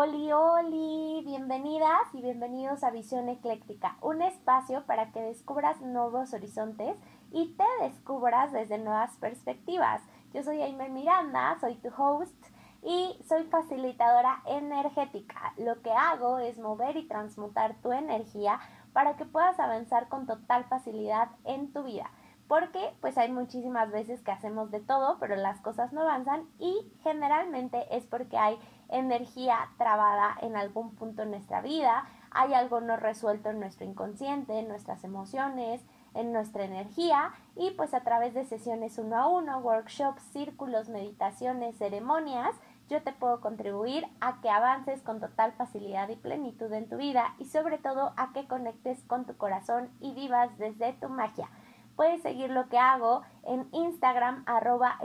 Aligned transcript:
Oli, 0.00 0.30
oli, 0.30 1.24
bienvenidas 1.24 2.14
y 2.14 2.22
bienvenidos 2.22 2.84
a 2.84 2.90
Visión 2.92 3.28
Ecléctica, 3.28 3.96
un 4.00 4.22
espacio 4.22 4.86
para 4.86 5.10
que 5.10 5.20
descubras 5.20 5.80
nuevos 5.80 6.32
horizontes 6.32 6.96
y 7.32 7.56
te 7.56 7.64
descubras 7.84 8.52
desde 8.52 8.78
nuevas 8.78 9.16
perspectivas. 9.16 10.00
Yo 10.32 10.44
soy 10.44 10.62
Aime 10.62 10.88
Miranda, 10.88 11.58
soy 11.60 11.74
tu 11.78 11.88
host 11.88 12.46
y 12.80 13.18
soy 13.28 13.42
facilitadora 13.46 14.40
energética. 14.46 15.52
Lo 15.56 15.82
que 15.82 15.90
hago 15.90 16.38
es 16.38 16.60
mover 16.60 16.96
y 16.96 17.08
transmutar 17.08 17.74
tu 17.82 17.90
energía 17.90 18.60
para 18.92 19.16
que 19.16 19.24
puedas 19.24 19.58
avanzar 19.58 20.08
con 20.08 20.28
total 20.28 20.62
facilidad 20.66 21.30
en 21.42 21.72
tu 21.72 21.82
vida. 21.82 22.08
Porque 22.46 22.94
pues 23.00 23.18
hay 23.18 23.32
muchísimas 23.32 23.90
veces 23.90 24.22
que 24.22 24.30
hacemos 24.30 24.70
de 24.70 24.80
todo, 24.80 25.18
pero 25.18 25.34
las 25.34 25.60
cosas 25.60 25.92
no 25.92 26.02
avanzan 26.02 26.48
y 26.60 26.92
generalmente 27.02 27.84
es 27.96 28.06
porque 28.06 28.38
hay 28.38 28.58
energía 28.88 29.68
trabada 29.76 30.36
en 30.40 30.56
algún 30.56 30.94
punto 30.94 31.22
en 31.22 31.30
nuestra 31.30 31.60
vida, 31.60 32.06
hay 32.30 32.54
algo 32.54 32.80
no 32.80 32.96
resuelto 32.96 33.50
en 33.50 33.60
nuestro 33.60 33.86
inconsciente, 33.86 34.58
en 34.58 34.68
nuestras 34.68 35.04
emociones, 35.04 35.82
en 36.14 36.32
nuestra 36.32 36.64
energía 36.64 37.32
y 37.56 37.70
pues 37.72 37.94
a 37.94 38.00
través 38.00 38.34
de 38.34 38.44
sesiones 38.44 38.98
uno 38.98 39.16
a 39.16 39.28
uno, 39.28 39.58
workshops, 39.58 40.22
círculos, 40.32 40.88
meditaciones, 40.88 41.76
ceremonias, 41.76 42.54
yo 42.88 43.02
te 43.02 43.12
puedo 43.12 43.40
contribuir 43.40 44.06
a 44.20 44.40
que 44.40 44.48
avances 44.48 45.02
con 45.02 45.20
total 45.20 45.52
facilidad 45.52 46.08
y 46.08 46.16
plenitud 46.16 46.72
en 46.72 46.88
tu 46.88 46.96
vida 46.96 47.34
y 47.38 47.44
sobre 47.44 47.78
todo 47.78 48.14
a 48.16 48.32
que 48.32 48.48
conectes 48.48 49.02
con 49.04 49.26
tu 49.26 49.36
corazón 49.36 49.90
y 50.00 50.14
vivas 50.14 50.56
desde 50.58 50.94
tu 50.94 51.08
magia. 51.08 51.50
Puedes 51.96 52.22
seguir 52.22 52.50
lo 52.50 52.68
que 52.68 52.78
hago 52.78 53.22
en 53.42 53.68
Instagram 53.72 54.44
arroba 54.46 54.98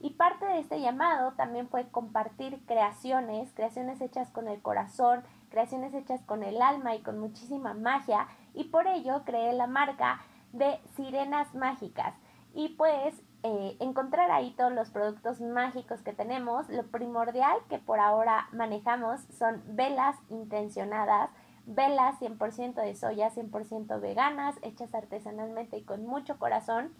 y 0.00 0.10
parte 0.10 0.46
de 0.46 0.60
este 0.60 0.80
llamado 0.80 1.32
también 1.32 1.68
fue 1.68 1.88
compartir 1.88 2.64
creaciones, 2.66 3.52
creaciones 3.52 4.00
hechas 4.00 4.30
con 4.30 4.46
el 4.46 4.62
corazón, 4.62 5.24
creaciones 5.50 5.92
hechas 5.92 6.22
con 6.22 6.44
el 6.44 6.62
alma 6.62 6.94
y 6.94 7.02
con 7.02 7.18
muchísima 7.18 7.74
magia. 7.74 8.28
Y 8.54 8.64
por 8.64 8.86
ello 8.86 9.22
creé 9.24 9.52
la 9.54 9.66
marca 9.66 10.20
de 10.52 10.80
Sirenas 10.94 11.52
Mágicas. 11.54 12.14
Y 12.54 12.70
pues 12.70 13.20
eh, 13.42 13.76
encontrar 13.80 14.30
ahí 14.30 14.54
todos 14.56 14.72
los 14.72 14.90
productos 14.90 15.40
mágicos 15.40 16.02
que 16.02 16.12
tenemos. 16.12 16.68
Lo 16.68 16.86
primordial 16.86 17.58
que 17.68 17.78
por 17.78 17.98
ahora 17.98 18.48
manejamos 18.52 19.20
son 19.36 19.62
velas 19.66 20.16
intencionadas, 20.28 21.30
velas 21.66 22.20
100% 22.20 22.74
de 22.74 22.94
soya, 22.94 23.30
100% 23.30 24.00
veganas, 24.00 24.56
hechas 24.62 24.94
artesanalmente 24.94 25.76
y 25.76 25.82
con 25.82 26.06
mucho 26.06 26.38
corazón, 26.38 26.92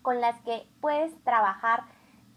con 0.00 0.20
las 0.20 0.40
que 0.40 0.66
puedes 0.80 1.14
trabajar 1.22 1.84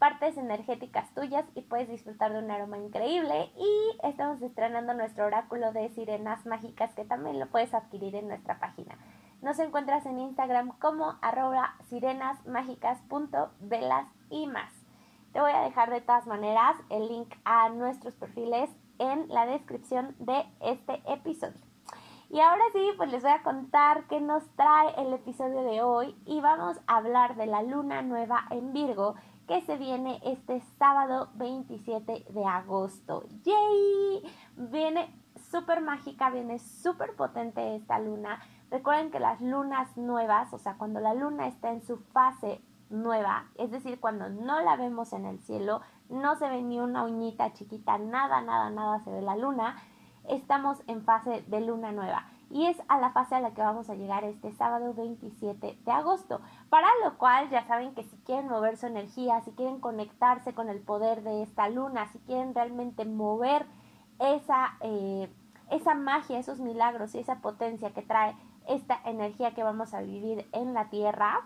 partes 0.01 0.35
energéticas 0.35 1.13
tuyas 1.13 1.45
y 1.53 1.61
puedes 1.61 1.87
disfrutar 1.87 2.33
de 2.33 2.39
un 2.39 2.49
aroma 2.49 2.79
increíble. 2.79 3.51
Y 3.55 3.97
estamos 4.01 4.41
estrenando 4.41 4.95
nuestro 4.95 5.27
oráculo 5.27 5.71
de 5.73 5.89
sirenas 5.89 6.43
mágicas 6.47 6.91
que 6.95 7.05
también 7.05 7.39
lo 7.39 7.51
puedes 7.51 7.75
adquirir 7.75 8.15
en 8.15 8.27
nuestra 8.27 8.59
página. 8.59 8.97
Nos 9.43 9.59
encuentras 9.59 10.07
en 10.07 10.19
Instagram 10.19 10.71
como 10.79 11.19
arroba 11.21 11.75
sirenasmágicas.velas 11.89 14.07
y 14.31 14.47
más. 14.47 14.73
Te 15.33 15.39
voy 15.39 15.51
a 15.51 15.61
dejar 15.61 15.91
de 15.91 16.01
todas 16.01 16.25
maneras 16.25 16.77
el 16.89 17.07
link 17.07 17.31
a 17.45 17.69
nuestros 17.69 18.15
perfiles 18.15 18.71
en 18.97 19.27
la 19.27 19.45
descripción 19.45 20.15
de 20.17 20.43
este 20.61 21.03
episodio. 21.05 21.61
Y 22.31 22.39
ahora 22.39 22.63
sí, 22.73 22.89
pues 22.97 23.11
les 23.11 23.21
voy 23.21 23.33
a 23.33 23.43
contar 23.43 24.07
qué 24.07 24.19
nos 24.21 24.49
trae 24.55 24.95
el 24.97 25.13
episodio 25.13 25.61
de 25.63 25.83
hoy 25.83 26.15
y 26.25 26.41
vamos 26.41 26.79
a 26.87 26.95
hablar 26.95 27.35
de 27.35 27.45
la 27.45 27.61
luna 27.61 28.01
nueva 28.01 28.47
en 28.49 28.73
Virgo 28.73 29.13
que 29.51 29.59
se 29.63 29.75
viene 29.75 30.21
este 30.23 30.61
sábado 30.79 31.27
27 31.33 32.25
de 32.29 32.45
agosto. 32.45 33.25
¡Yay! 33.43 34.23
Viene 34.55 35.13
súper 35.35 35.81
mágica, 35.81 36.29
viene 36.29 36.57
súper 36.57 37.17
potente 37.17 37.75
esta 37.75 37.99
luna. 37.99 38.39
Recuerden 38.69 39.11
que 39.11 39.19
las 39.19 39.41
lunas 39.41 39.97
nuevas, 39.97 40.53
o 40.53 40.57
sea, 40.57 40.77
cuando 40.77 41.01
la 41.01 41.13
luna 41.13 41.47
está 41.47 41.69
en 41.69 41.81
su 41.81 41.97
fase 41.97 42.61
nueva, 42.89 43.49
es 43.55 43.71
decir, 43.71 43.99
cuando 43.99 44.29
no 44.29 44.61
la 44.61 44.77
vemos 44.77 45.11
en 45.11 45.25
el 45.25 45.41
cielo, 45.41 45.81
no 46.07 46.37
se 46.37 46.47
ve 46.47 46.61
ni 46.61 46.79
una 46.79 47.03
uñita 47.03 47.51
chiquita, 47.51 47.97
nada, 47.97 48.39
nada, 48.39 48.69
nada 48.69 49.03
se 49.03 49.11
ve 49.11 49.21
la 49.21 49.35
luna, 49.35 49.75
estamos 50.29 50.81
en 50.87 51.03
fase 51.03 51.43
de 51.49 51.59
luna 51.59 51.91
nueva 51.91 52.25
y 52.51 52.67
es 52.67 52.77
a 52.89 52.99
la 52.99 53.11
fase 53.11 53.35
a 53.35 53.39
la 53.39 53.53
que 53.53 53.61
vamos 53.61 53.89
a 53.89 53.95
llegar 53.95 54.23
este 54.23 54.51
sábado 54.51 54.93
27 54.93 55.77
de 55.83 55.91
agosto. 55.91 56.41
Para 56.69 56.87
lo 57.03 57.17
cual 57.17 57.49
ya 57.49 57.65
saben 57.65 57.93
que 57.93 58.03
si 58.03 58.17
quieren 58.17 58.49
mover 58.49 58.77
su 58.77 58.87
energía, 58.87 59.41
si 59.41 59.51
quieren 59.51 59.79
conectarse 59.79 60.53
con 60.53 60.69
el 60.69 60.79
poder 60.79 61.23
de 61.23 61.43
esta 61.43 61.69
luna, 61.69 62.07
si 62.11 62.19
quieren 62.19 62.53
realmente 62.53 63.05
mover 63.05 63.65
esa, 64.19 64.75
eh, 64.81 65.31
esa 65.69 65.95
magia, 65.95 66.39
esos 66.39 66.59
milagros 66.59 67.15
y 67.15 67.19
esa 67.19 67.39
potencia 67.39 67.93
que 67.93 68.01
trae 68.01 68.35
esta 68.67 68.99
energía 69.05 69.53
que 69.53 69.63
vamos 69.63 69.93
a 69.93 70.01
vivir 70.01 70.47
en 70.51 70.73
la 70.73 70.89
Tierra, 70.89 71.41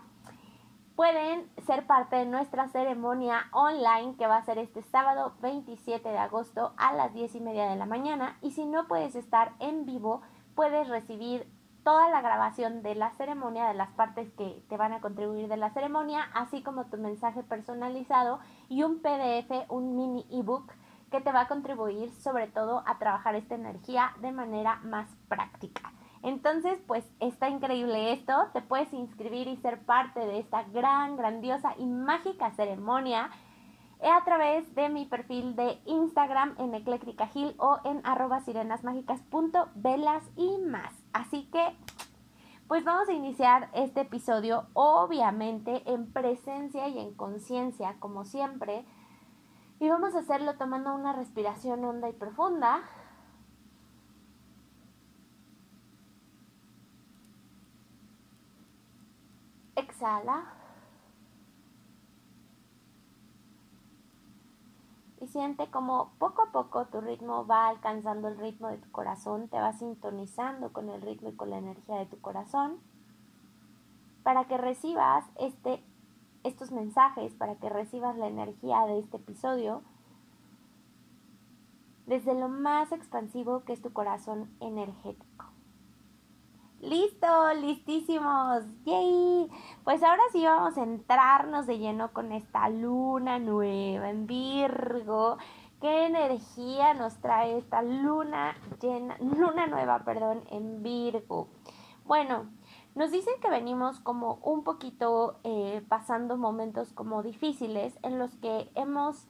pueden 0.96 1.48
ser 1.66 1.86
parte 1.86 2.16
de 2.16 2.26
nuestra 2.26 2.68
ceremonia 2.68 3.48
online 3.52 4.16
que 4.16 4.26
va 4.26 4.38
a 4.38 4.44
ser 4.44 4.58
este 4.58 4.82
sábado 4.82 5.34
27 5.40 6.08
de 6.08 6.18
agosto 6.18 6.72
a 6.78 6.94
las 6.94 7.12
10 7.14 7.34
y 7.36 7.40
media 7.40 7.68
de 7.68 7.76
la 7.76 7.86
mañana. 7.86 8.38
Y 8.40 8.52
si 8.52 8.64
no 8.64 8.88
puedes 8.88 9.14
estar 9.14 9.52
en 9.58 9.84
vivo, 9.84 10.22
puedes 10.56 10.88
recibir 10.88 11.46
toda 11.84 12.10
la 12.10 12.20
grabación 12.20 12.82
de 12.82 12.96
la 12.96 13.12
ceremonia, 13.12 13.68
de 13.68 13.74
las 13.74 13.90
partes 13.90 14.28
que 14.32 14.64
te 14.68 14.76
van 14.76 14.92
a 14.92 15.00
contribuir 15.00 15.46
de 15.46 15.56
la 15.56 15.70
ceremonia, 15.70 16.28
así 16.34 16.60
como 16.60 16.86
tu 16.86 16.96
mensaje 16.96 17.44
personalizado 17.44 18.40
y 18.68 18.82
un 18.82 19.00
PDF, 19.00 19.70
un 19.70 19.94
mini 19.94 20.26
ebook 20.32 20.72
que 21.12 21.20
te 21.20 21.30
va 21.30 21.42
a 21.42 21.48
contribuir 21.48 22.10
sobre 22.10 22.48
todo 22.48 22.82
a 22.86 22.98
trabajar 22.98 23.36
esta 23.36 23.54
energía 23.54 24.16
de 24.20 24.32
manera 24.32 24.80
más 24.82 25.08
práctica. 25.28 25.92
Entonces, 26.24 26.80
pues 26.88 27.04
está 27.20 27.48
increíble 27.48 28.12
esto, 28.12 28.48
te 28.52 28.62
puedes 28.62 28.92
inscribir 28.92 29.46
y 29.46 29.56
ser 29.58 29.78
parte 29.82 30.18
de 30.18 30.40
esta 30.40 30.64
gran, 30.64 31.16
grandiosa 31.16 31.74
y 31.78 31.86
mágica 31.86 32.50
ceremonia 32.50 33.30
a 34.10 34.24
través 34.24 34.74
de 34.74 34.88
mi 34.88 35.04
perfil 35.04 35.56
de 35.56 35.80
Instagram 35.86 36.54
en 36.58 36.74
Ecléctrica 36.74 37.26
Gil 37.28 37.54
o 37.58 37.78
en 37.84 38.00
arroba 38.04 38.40
sirenasmágicas.velas 38.40 40.24
y 40.36 40.58
más. 40.58 40.92
Así 41.12 41.48
que, 41.50 41.76
pues 42.68 42.84
vamos 42.84 43.08
a 43.08 43.12
iniciar 43.12 43.70
este 43.72 44.02
episodio 44.02 44.66
obviamente 44.74 45.82
en 45.90 46.12
presencia 46.12 46.88
y 46.88 46.98
en 46.98 47.14
conciencia, 47.14 47.96
como 47.98 48.24
siempre. 48.24 48.84
Y 49.80 49.88
vamos 49.88 50.14
a 50.14 50.20
hacerlo 50.20 50.56
tomando 50.56 50.94
una 50.94 51.12
respiración 51.12 51.84
honda 51.84 52.08
y 52.08 52.12
profunda. 52.12 52.82
Exhala. 59.76 60.55
Siente 65.28 65.70
como 65.70 66.10
poco 66.18 66.42
a 66.42 66.52
poco 66.52 66.86
tu 66.86 67.00
ritmo 67.00 67.46
va 67.46 67.68
alcanzando 67.68 68.28
el 68.28 68.38
ritmo 68.38 68.68
de 68.68 68.78
tu 68.78 68.90
corazón, 68.90 69.48
te 69.48 69.58
va 69.58 69.72
sintonizando 69.72 70.72
con 70.72 70.88
el 70.88 71.02
ritmo 71.02 71.28
y 71.30 71.36
con 71.36 71.50
la 71.50 71.58
energía 71.58 71.96
de 71.96 72.06
tu 72.06 72.20
corazón 72.20 72.78
para 74.22 74.46
que 74.46 74.58
recibas 74.58 75.24
este, 75.38 75.82
estos 76.42 76.72
mensajes, 76.72 77.32
para 77.34 77.56
que 77.56 77.68
recibas 77.68 78.16
la 78.16 78.26
energía 78.26 78.84
de 78.86 78.98
este 78.98 79.18
episodio 79.18 79.82
desde 82.06 82.34
lo 82.34 82.48
más 82.48 82.92
expansivo 82.92 83.64
que 83.64 83.72
es 83.72 83.82
tu 83.82 83.92
corazón 83.92 84.50
energético. 84.60 85.25
Listo, 86.86 87.52
listísimos. 87.54 88.62
Yay. 88.84 89.50
Pues 89.82 90.04
ahora 90.04 90.22
sí 90.30 90.44
vamos 90.44 90.78
a 90.78 90.84
entrarnos 90.84 91.66
de 91.66 91.78
lleno 91.78 92.12
con 92.12 92.30
esta 92.30 92.68
luna 92.68 93.40
nueva 93.40 94.08
en 94.08 94.28
Virgo. 94.28 95.36
¿Qué 95.80 96.06
energía 96.06 96.94
nos 96.94 97.16
trae 97.16 97.58
esta 97.58 97.82
luna 97.82 98.54
llena, 98.80 99.16
luna 99.18 99.66
nueva, 99.66 100.04
perdón, 100.04 100.44
en 100.48 100.84
Virgo? 100.84 101.48
Bueno, 102.04 102.46
nos 102.94 103.10
dicen 103.10 103.34
que 103.42 103.50
venimos 103.50 103.98
como 103.98 104.34
un 104.44 104.62
poquito 104.62 105.40
eh, 105.42 105.84
pasando 105.88 106.36
momentos 106.36 106.92
como 106.92 107.24
difíciles 107.24 107.98
en 108.04 108.20
los 108.20 108.36
que 108.36 108.70
hemos 108.76 109.26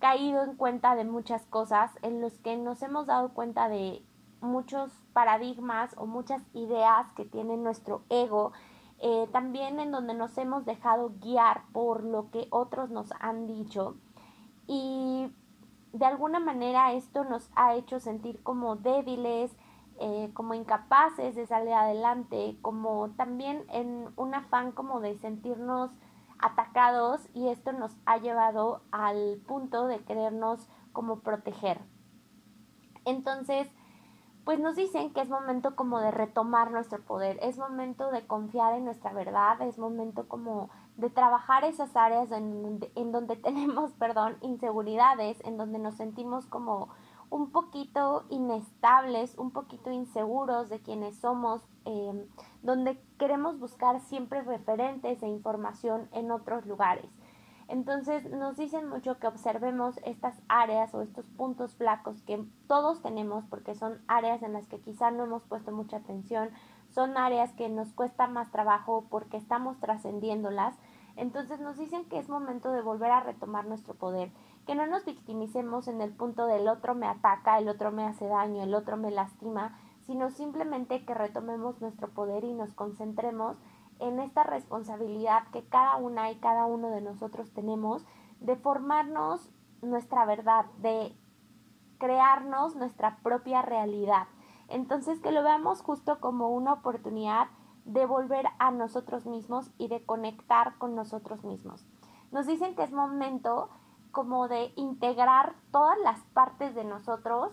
caído 0.00 0.42
en 0.42 0.56
cuenta 0.56 0.96
de 0.96 1.04
muchas 1.04 1.46
cosas, 1.46 1.92
en 2.02 2.20
los 2.20 2.32
que 2.40 2.56
nos 2.56 2.82
hemos 2.82 3.06
dado 3.06 3.32
cuenta 3.32 3.68
de 3.68 4.04
muchos 4.40 4.92
paradigmas 5.12 5.94
o 5.98 6.06
muchas 6.06 6.42
ideas 6.54 7.10
que 7.12 7.24
tiene 7.24 7.56
nuestro 7.56 8.02
ego, 8.08 8.52
eh, 8.98 9.28
también 9.32 9.80
en 9.80 9.90
donde 9.90 10.14
nos 10.14 10.36
hemos 10.38 10.64
dejado 10.64 11.12
guiar 11.20 11.64
por 11.72 12.02
lo 12.04 12.30
que 12.30 12.48
otros 12.50 12.90
nos 12.90 13.12
han 13.20 13.46
dicho 13.46 13.96
y 14.66 15.30
de 15.92 16.04
alguna 16.04 16.40
manera 16.40 16.92
esto 16.92 17.24
nos 17.24 17.50
ha 17.54 17.74
hecho 17.74 18.00
sentir 18.00 18.42
como 18.42 18.76
débiles, 18.76 19.56
eh, 19.98 20.30
como 20.34 20.54
incapaces 20.54 21.34
de 21.34 21.46
salir 21.46 21.72
adelante, 21.72 22.58
como 22.60 23.10
también 23.16 23.64
en 23.70 24.08
un 24.16 24.34
afán 24.34 24.72
como 24.72 25.00
de 25.00 25.16
sentirnos 25.16 25.90
atacados 26.38 27.26
y 27.32 27.48
esto 27.48 27.72
nos 27.72 27.96
ha 28.04 28.18
llevado 28.18 28.82
al 28.90 29.40
punto 29.46 29.86
de 29.86 30.00
querernos 30.04 30.68
como 30.92 31.20
proteger. 31.20 31.80
Entonces, 33.06 33.68
pues 34.46 34.60
nos 34.60 34.76
dicen 34.76 35.12
que 35.12 35.22
es 35.22 35.28
momento 35.28 35.74
como 35.74 35.98
de 35.98 36.12
retomar 36.12 36.70
nuestro 36.70 37.02
poder, 37.02 37.36
es 37.42 37.58
momento 37.58 38.12
de 38.12 38.28
confiar 38.28 38.74
en 38.74 38.84
nuestra 38.84 39.12
verdad, 39.12 39.60
es 39.60 39.76
momento 39.76 40.28
como 40.28 40.70
de 40.96 41.10
trabajar 41.10 41.64
esas 41.64 41.96
áreas 41.96 42.30
en, 42.30 42.78
en 42.94 43.10
donde 43.10 43.34
tenemos, 43.48 43.90
perdón, 43.94 44.36
inseguridades, 44.42 45.36
en 45.44 45.56
donde 45.56 45.80
nos 45.80 45.96
sentimos 45.96 46.46
como 46.46 46.90
un 47.28 47.50
poquito 47.50 48.24
inestables, 48.28 49.36
un 49.36 49.50
poquito 49.50 49.90
inseguros 49.90 50.68
de 50.68 50.80
quienes 50.80 51.18
somos, 51.18 51.60
em, 51.84 52.24
donde 52.62 53.02
queremos 53.18 53.58
buscar 53.58 53.98
siempre 53.98 54.42
referentes 54.42 55.24
e 55.24 55.26
información 55.26 56.08
en 56.12 56.30
otros 56.30 56.66
lugares. 56.66 57.10
Entonces 57.68 58.30
nos 58.30 58.56
dicen 58.56 58.88
mucho 58.88 59.18
que 59.18 59.26
observemos 59.26 59.98
estas 60.04 60.40
áreas 60.48 60.94
o 60.94 61.02
estos 61.02 61.26
puntos 61.30 61.74
flacos 61.74 62.22
que 62.22 62.44
todos 62.68 63.02
tenemos 63.02 63.44
porque 63.46 63.74
son 63.74 64.00
áreas 64.06 64.42
en 64.42 64.52
las 64.52 64.68
que 64.68 64.80
quizá 64.80 65.10
no 65.10 65.24
hemos 65.24 65.42
puesto 65.42 65.72
mucha 65.72 65.96
atención, 65.96 66.50
son 66.90 67.16
áreas 67.16 67.52
que 67.54 67.68
nos 67.68 67.92
cuesta 67.92 68.28
más 68.28 68.52
trabajo 68.52 69.06
porque 69.10 69.36
estamos 69.36 69.78
trascendiéndolas. 69.80 70.76
Entonces 71.16 71.60
nos 71.60 71.78
dicen 71.78 72.04
que 72.04 72.18
es 72.18 72.28
momento 72.28 72.70
de 72.70 72.82
volver 72.82 73.10
a 73.10 73.20
retomar 73.20 73.66
nuestro 73.66 73.94
poder, 73.94 74.30
que 74.66 74.74
no 74.74 74.86
nos 74.86 75.04
victimicemos 75.04 75.88
en 75.88 76.00
el 76.00 76.12
punto 76.12 76.46
del 76.46 76.68
otro 76.68 76.94
me 76.94 77.06
ataca, 77.06 77.58
el 77.58 77.68
otro 77.68 77.90
me 77.90 78.04
hace 78.04 78.26
daño, 78.26 78.62
el 78.62 78.74
otro 78.74 78.96
me 78.96 79.10
lastima, 79.10 79.78
sino 80.02 80.30
simplemente 80.30 81.04
que 81.04 81.14
retomemos 81.14 81.80
nuestro 81.80 82.08
poder 82.10 82.44
y 82.44 82.52
nos 82.52 82.72
concentremos 82.74 83.56
en 83.98 84.20
esta 84.20 84.42
responsabilidad 84.44 85.48
que 85.52 85.64
cada 85.64 85.96
una 85.96 86.30
y 86.30 86.36
cada 86.36 86.66
uno 86.66 86.90
de 86.90 87.00
nosotros 87.00 87.52
tenemos 87.52 88.04
de 88.40 88.56
formarnos 88.56 89.50
nuestra 89.82 90.24
verdad, 90.24 90.66
de 90.78 91.16
crearnos 91.98 92.76
nuestra 92.76 93.18
propia 93.22 93.62
realidad. 93.62 94.28
Entonces 94.68 95.20
que 95.20 95.32
lo 95.32 95.42
veamos 95.42 95.82
justo 95.82 96.20
como 96.20 96.50
una 96.50 96.74
oportunidad 96.74 97.48
de 97.84 98.04
volver 98.04 98.46
a 98.58 98.70
nosotros 98.70 99.26
mismos 99.26 99.70
y 99.78 99.88
de 99.88 100.04
conectar 100.04 100.76
con 100.78 100.94
nosotros 100.94 101.44
mismos. 101.44 101.86
Nos 102.32 102.46
dicen 102.46 102.74
que 102.74 102.82
es 102.82 102.92
momento 102.92 103.70
como 104.10 104.48
de 104.48 104.72
integrar 104.76 105.54
todas 105.70 105.98
las 106.00 106.20
partes 106.32 106.74
de 106.74 106.84
nosotros 106.84 107.52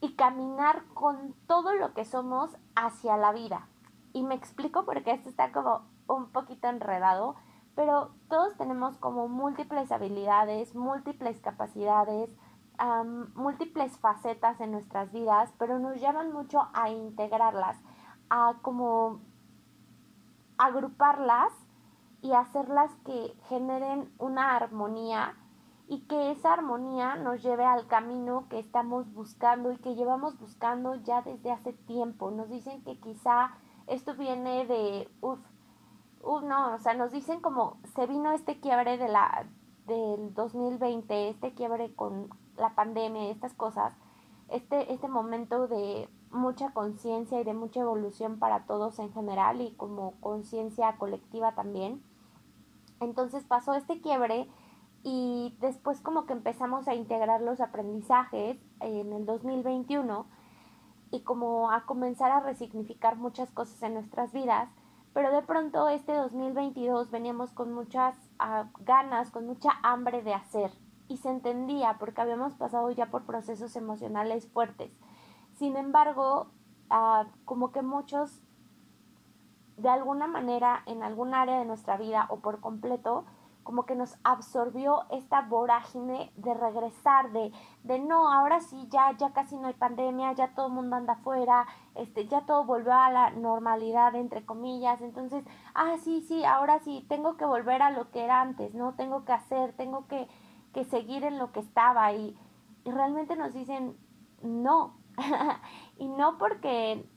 y 0.00 0.14
caminar 0.14 0.84
con 0.94 1.34
todo 1.46 1.74
lo 1.74 1.92
que 1.92 2.04
somos 2.04 2.56
hacia 2.74 3.16
la 3.16 3.32
vida. 3.32 3.68
Y 4.12 4.22
me 4.22 4.34
explico 4.34 4.84
porque 4.84 5.12
esto 5.12 5.28
está 5.28 5.52
como 5.52 5.82
un 6.08 6.30
poquito 6.32 6.68
enredado, 6.68 7.36
pero 7.74 8.10
todos 8.28 8.56
tenemos 8.56 8.96
como 8.98 9.28
múltiples 9.28 9.92
habilidades, 9.92 10.74
múltiples 10.74 11.40
capacidades, 11.40 12.30
múltiples 13.34 13.98
facetas 13.98 14.60
en 14.60 14.72
nuestras 14.72 15.12
vidas, 15.12 15.52
pero 15.58 15.78
nos 15.78 16.00
llaman 16.00 16.32
mucho 16.32 16.68
a 16.72 16.90
integrarlas, 16.90 17.78
a 18.30 18.54
como 18.62 19.20
agruparlas 20.58 21.52
y 22.22 22.32
hacerlas 22.32 22.90
que 23.04 23.34
generen 23.48 24.12
una 24.18 24.56
armonía 24.56 25.36
y 25.88 26.00
que 26.02 26.30
esa 26.30 26.52
armonía 26.52 27.16
nos 27.16 27.42
lleve 27.42 27.64
al 27.64 27.86
camino 27.86 28.46
que 28.48 28.58
estamos 28.58 29.12
buscando 29.12 29.72
y 29.72 29.78
que 29.78 29.94
llevamos 29.94 30.38
buscando 30.38 30.94
ya 30.94 31.22
desde 31.22 31.50
hace 31.50 31.72
tiempo. 31.72 32.30
Nos 32.30 32.48
dicen 32.48 32.82
que 32.84 32.98
quizá 33.00 33.50
esto 33.90 34.14
viene 34.14 34.66
de, 34.66 35.08
uff, 35.20 35.40
uf, 36.22 36.42
no, 36.42 36.74
o 36.74 36.78
sea, 36.78 36.94
nos 36.94 37.12
dicen 37.12 37.40
como 37.40 37.78
se 37.94 38.06
vino 38.06 38.32
este 38.32 38.60
quiebre 38.60 38.96
de 38.96 39.08
la, 39.08 39.46
del 39.86 40.32
2020, 40.34 41.28
este 41.28 41.54
quiebre 41.54 41.94
con 41.94 42.30
la 42.56 42.74
pandemia 42.74 43.30
estas 43.30 43.52
cosas, 43.54 43.94
este, 44.48 44.92
este 44.92 45.08
momento 45.08 45.66
de 45.66 46.08
mucha 46.30 46.72
conciencia 46.72 47.40
y 47.40 47.44
de 47.44 47.54
mucha 47.54 47.80
evolución 47.80 48.38
para 48.38 48.64
todos 48.66 48.98
en 49.00 49.12
general 49.12 49.60
y 49.60 49.72
como 49.72 50.12
conciencia 50.20 50.96
colectiva 50.96 51.54
también. 51.54 52.02
Entonces 53.00 53.44
pasó 53.44 53.74
este 53.74 54.00
quiebre 54.00 54.48
y 55.02 55.56
después 55.60 56.00
como 56.00 56.26
que 56.26 56.34
empezamos 56.34 56.86
a 56.86 56.94
integrar 56.94 57.40
los 57.40 57.60
aprendizajes 57.60 58.58
en 58.80 59.12
el 59.12 59.26
2021 59.26 60.26
y 61.10 61.22
como 61.22 61.70
a 61.70 61.84
comenzar 61.86 62.30
a 62.30 62.40
resignificar 62.40 63.16
muchas 63.16 63.50
cosas 63.50 63.82
en 63.82 63.94
nuestras 63.94 64.32
vidas, 64.32 64.68
pero 65.12 65.32
de 65.32 65.42
pronto 65.42 65.88
este 65.88 66.14
2022 66.14 67.10
veníamos 67.10 67.52
con 67.52 67.72
muchas 67.72 68.14
ah, 68.38 68.68
ganas, 68.80 69.30
con 69.30 69.46
mucha 69.46 69.70
hambre 69.82 70.22
de 70.22 70.34
hacer 70.34 70.70
y 71.08 71.16
se 71.16 71.28
entendía 71.28 71.96
porque 71.98 72.20
habíamos 72.20 72.54
pasado 72.54 72.90
ya 72.92 73.06
por 73.06 73.24
procesos 73.24 73.74
emocionales 73.74 74.48
fuertes. 74.48 74.92
Sin 75.54 75.76
embargo, 75.76 76.52
ah, 76.90 77.26
como 77.44 77.72
que 77.72 77.82
muchos 77.82 78.40
de 79.76 79.88
alguna 79.88 80.26
manera 80.26 80.82
en 80.86 81.02
algún 81.02 81.34
área 81.34 81.58
de 81.58 81.64
nuestra 81.64 81.96
vida 81.96 82.26
o 82.28 82.40
por 82.40 82.60
completo 82.60 83.24
como 83.70 83.86
que 83.86 83.94
nos 83.94 84.18
absorbió 84.24 85.04
esta 85.10 85.42
vorágine 85.42 86.32
de 86.34 86.54
regresar, 86.54 87.30
de, 87.30 87.52
de 87.84 88.00
no, 88.00 88.32
ahora 88.32 88.58
sí, 88.58 88.88
ya, 88.90 89.16
ya 89.16 89.32
casi 89.32 89.56
no 89.56 89.68
hay 89.68 89.74
pandemia, 89.74 90.32
ya 90.32 90.56
todo 90.56 90.66
el 90.66 90.72
mundo 90.72 90.96
anda 90.96 91.12
afuera, 91.12 91.68
este, 91.94 92.26
ya 92.26 92.40
todo 92.46 92.64
volvió 92.64 92.92
a 92.92 93.12
la 93.12 93.30
normalidad, 93.30 94.16
entre 94.16 94.44
comillas, 94.44 95.00
entonces, 95.02 95.44
ah, 95.72 95.94
sí, 96.02 96.20
sí, 96.22 96.44
ahora 96.44 96.80
sí, 96.80 97.06
tengo 97.08 97.36
que 97.36 97.44
volver 97.44 97.80
a 97.80 97.92
lo 97.92 98.10
que 98.10 98.24
era 98.24 98.40
antes, 98.40 98.74
¿no? 98.74 98.94
Tengo 98.94 99.24
que 99.24 99.34
hacer, 99.34 99.72
tengo 99.74 100.08
que, 100.08 100.26
que 100.74 100.82
seguir 100.82 101.22
en 101.22 101.38
lo 101.38 101.52
que 101.52 101.60
estaba. 101.60 102.12
Y, 102.12 102.36
realmente 102.84 103.36
nos 103.36 103.54
dicen, 103.54 103.96
no, 104.42 104.96
y 105.96 106.08
no 106.08 106.38
porque, 106.38 107.08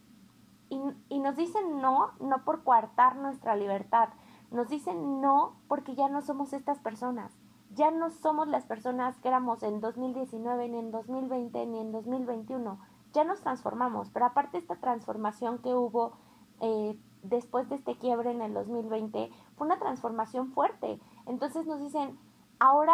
y, 0.69 0.79
y 1.09 1.19
nos 1.19 1.35
dicen 1.35 1.81
no, 1.81 2.11
no 2.19 2.45
por 2.45 2.63
coartar 2.63 3.15
nuestra 3.15 3.55
libertad, 3.55 4.09
nos 4.53 4.69
dicen 4.69 5.19
no 5.19 5.55
porque 5.67 5.95
ya 5.95 6.07
no 6.07 6.21
somos 6.21 6.53
estas 6.53 6.79
personas. 6.79 7.35
Ya 7.75 7.89
no 7.89 8.11
somos 8.11 8.47
las 8.47 8.65
personas 8.65 9.17
que 9.17 9.27
éramos 9.27 9.63
en 9.63 9.81
2019, 9.81 10.69
ni 10.69 10.77
en 10.77 10.91
2020, 10.91 11.65
ni 11.65 11.79
en 11.79 11.91
2021. 11.91 12.79
Ya 13.13 13.23
nos 13.23 13.41
transformamos, 13.41 14.11
pero 14.11 14.27
aparte 14.27 14.59
esta 14.59 14.75
transformación 14.75 15.57
que 15.57 15.73
hubo 15.73 16.13
eh, 16.61 16.99
después 17.23 17.67
de 17.69 17.75
este 17.75 17.97
quiebre 17.97 18.31
en 18.31 18.41
el 18.41 18.53
2020 18.53 19.31
fue 19.57 19.65
una 19.65 19.79
transformación 19.79 20.51
fuerte. 20.51 20.99
Entonces 21.25 21.65
nos 21.65 21.79
dicen, 21.79 22.19
ahora 22.59 22.93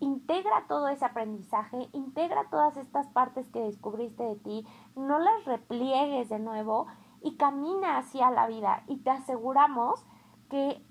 integra 0.00 0.64
todo 0.66 0.88
ese 0.88 1.04
aprendizaje, 1.04 1.88
integra 1.92 2.48
todas 2.50 2.76
estas 2.76 3.06
partes 3.08 3.48
que 3.50 3.60
descubriste 3.60 4.24
de 4.24 4.36
ti, 4.36 4.66
no 4.96 5.18
las 5.18 5.44
repliegues 5.44 6.28
de 6.28 6.38
nuevo 6.40 6.86
y 7.22 7.36
camina 7.36 7.98
hacia 7.98 8.30
la 8.30 8.46
vida 8.48 8.82
y 8.88 8.96
te 8.98 9.10
aseguramos 9.10 10.04
que 10.50 10.84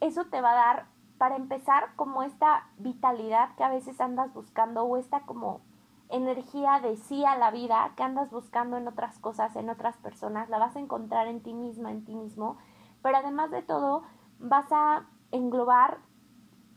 eso 0.00 0.24
te 0.24 0.40
va 0.40 0.50
a 0.50 0.54
dar, 0.54 0.86
para 1.18 1.36
empezar, 1.36 1.94
como 1.94 2.24
esta 2.24 2.68
vitalidad 2.78 3.54
que 3.54 3.62
a 3.62 3.68
veces 3.68 4.00
andas 4.00 4.34
buscando 4.34 4.82
o 4.82 4.96
esta 4.96 5.20
como 5.20 5.60
energía 6.08 6.80
de 6.80 6.96
sí 6.96 7.24
a 7.24 7.36
la 7.36 7.50
vida 7.50 7.92
que 7.96 8.02
andas 8.02 8.30
buscando 8.30 8.76
en 8.76 8.88
otras 8.88 9.18
cosas, 9.18 9.54
en 9.56 9.70
otras 9.70 9.96
personas, 9.98 10.48
la 10.50 10.58
vas 10.58 10.74
a 10.74 10.80
encontrar 10.80 11.28
en 11.28 11.42
ti 11.42 11.54
misma, 11.54 11.90
en 11.90 12.04
ti 12.04 12.16
mismo, 12.16 12.58
pero 13.02 13.18
además 13.18 13.50
de 13.50 13.62
todo 13.62 14.02
vas 14.38 14.66
a 14.72 15.06
englobar 15.30 16.00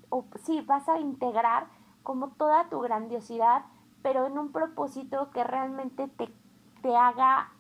o 0.10 0.26
sí, 0.44 0.62
vas 0.62 0.88
a 0.88 1.00
integrar 1.00 1.68
como 2.04 2.30
toda 2.30 2.70
tu 2.70 2.80
grandiosidad, 2.80 3.66
pero 4.02 4.28
en 4.28 4.38
un 4.38 4.52
propósito 4.52 5.32
que 5.32 5.44
realmente 5.44 6.08
te, 6.08 6.32
te 6.82 6.96
haga 6.96 7.52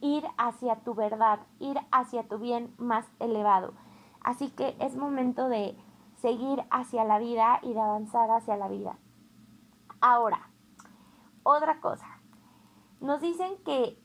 ir 0.00 0.24
hacia 0.38 0.76
tu 0.76 0.94
verdad, 0.94 1.40
ir 1.58 1.78
hacia 1.90 2.28
tu 2.28 2.38
bien 2.38 2.74
más 2.78 3.06
elevado. 3.18 3.74
Así 4.22 4.50
que 4.50 4.76
es 4.80 4.96
momento 4.96 5.48
de 5.48 5.76
seguir 6.16 6.64
hacia 6.70 7.04
la 7.04 7.18
vida 7.18 7.60
y 7.62 7.72
de 7.72 7.80
avanzar 7.80 8.30
hacia 8.30 8.56
la 8.56 8.68
vida. 8.68 8.98
Ahora, 10.00 10.50
otra 11.42 11.80
cosa. 11.80 12.06
Nos 13.00 13.20
dicen 13.20 13.56
que, 13.64 14.02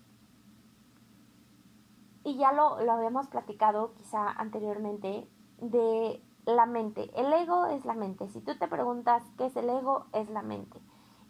y 2.24 2.38
ya 2.38 2.52
lo, 2.52 2.82
lo 2.84 2.92
habíamos 2.92 3.28
platicado 3.28 3.94
quizá 3.96 4.30
anteriormente, 4.30 5.28
de 5.62 6.24
la 6.46 6.66
mente. 6.66 7.10
El 7.16 7.32
ego 7.34 7.68
es 7.68 7.86
la 7.86 7.94
mente. 7.94 8.28
Si 8.30 8.42
tú 8.42 8.58
te 8.58 8.68
preguntas 8.68 9.24
qué 9.38 9.46
es 9.46 9.56
el 9.56 9.70
ego, 9.70 10.06
es 10.14 10.30
la 10.30 10.42
mente. 10.42 10.80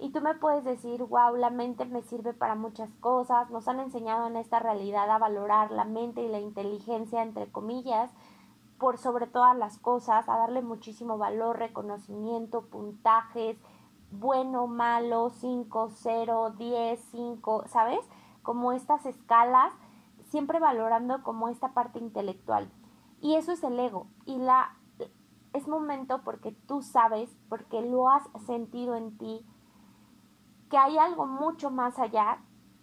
Y 0.01 0.09
tú 0.09 0.19
me 0.19 0.33
puedes 0.33 0.63
decir, 0.63 1.03
wow, 1.03 1.35
la 1.35 1.51
mente 1.51 1.85
me 1.85 2.01
sirve 2.01 2.33
para 2.33 2.55
muchas 2.55 2.89
cosas, 2.95 3.51
nos 3.51 3.67
han 3.67 3.79
enseñado 3.79 4.25
en 4.25 4.35
esta 4.35 4.57
realidad 4.57 5.07
a 5.11 5.19
valorar 5.19 5.69
la 5.69 5.85
mente 5.85 6.23
y 6.23 6.27
la 6.27 6.39
inteligencia, 6.39 7.21
entre 7.21 7.51
comillas, 7.51 8.09
por 8.79 8.97
sobre 8.97 9.27
todas 9.27 9.55
las 9.55 9.77
cosas, 9.77 10.27
a 10.27 10.37
darle 10.37 10.63
muchísimo 10.63 11.19
valor, 11.19 11.59
reconocimiento, 11.59 12.65
puntajes, 12.65 13.59
bueno, 14.09 14.65
malo, 14.65 15.29
5, 15.29 15.89
0, 15.93 16.55
10, 16.57 16.99
5, 17.11 17.63
¿sabes? 17.67 17.99
Como 18.41 18.71
estas 18.71 19.05
escalas, 19.05 19.71
siempre 20.23 20.59
valorando 20.59 21.21
como 21.21 21.47
esta 21.47 21.75
parte 21.75 21.99
intelectual. 21.99 22.71
Y 23.21 23.35
eso 23.35 23.51
es 23.51 23.63
el 23.63 23.79
ego. 23.79 24.07
Y 24.25 24.39
la 24.39 24.75
es 25.53 25.67
momento 25.67 26.21
porque 26.23 26.53
tú 26.67 26.81
sabes, 26.81 27.35
porque 27.49 27.81
lo 27.81 28.09
has 28.09 28.23
sentido 28.45 28.95
en 28.95 29.17
ti, 29.17 29.45
que 30.71 30.77
hay 30.77 30.97
algo 30.97 31.27
mucho 31.27 31.69
más 31.69 31.99
allá 31.99 32.39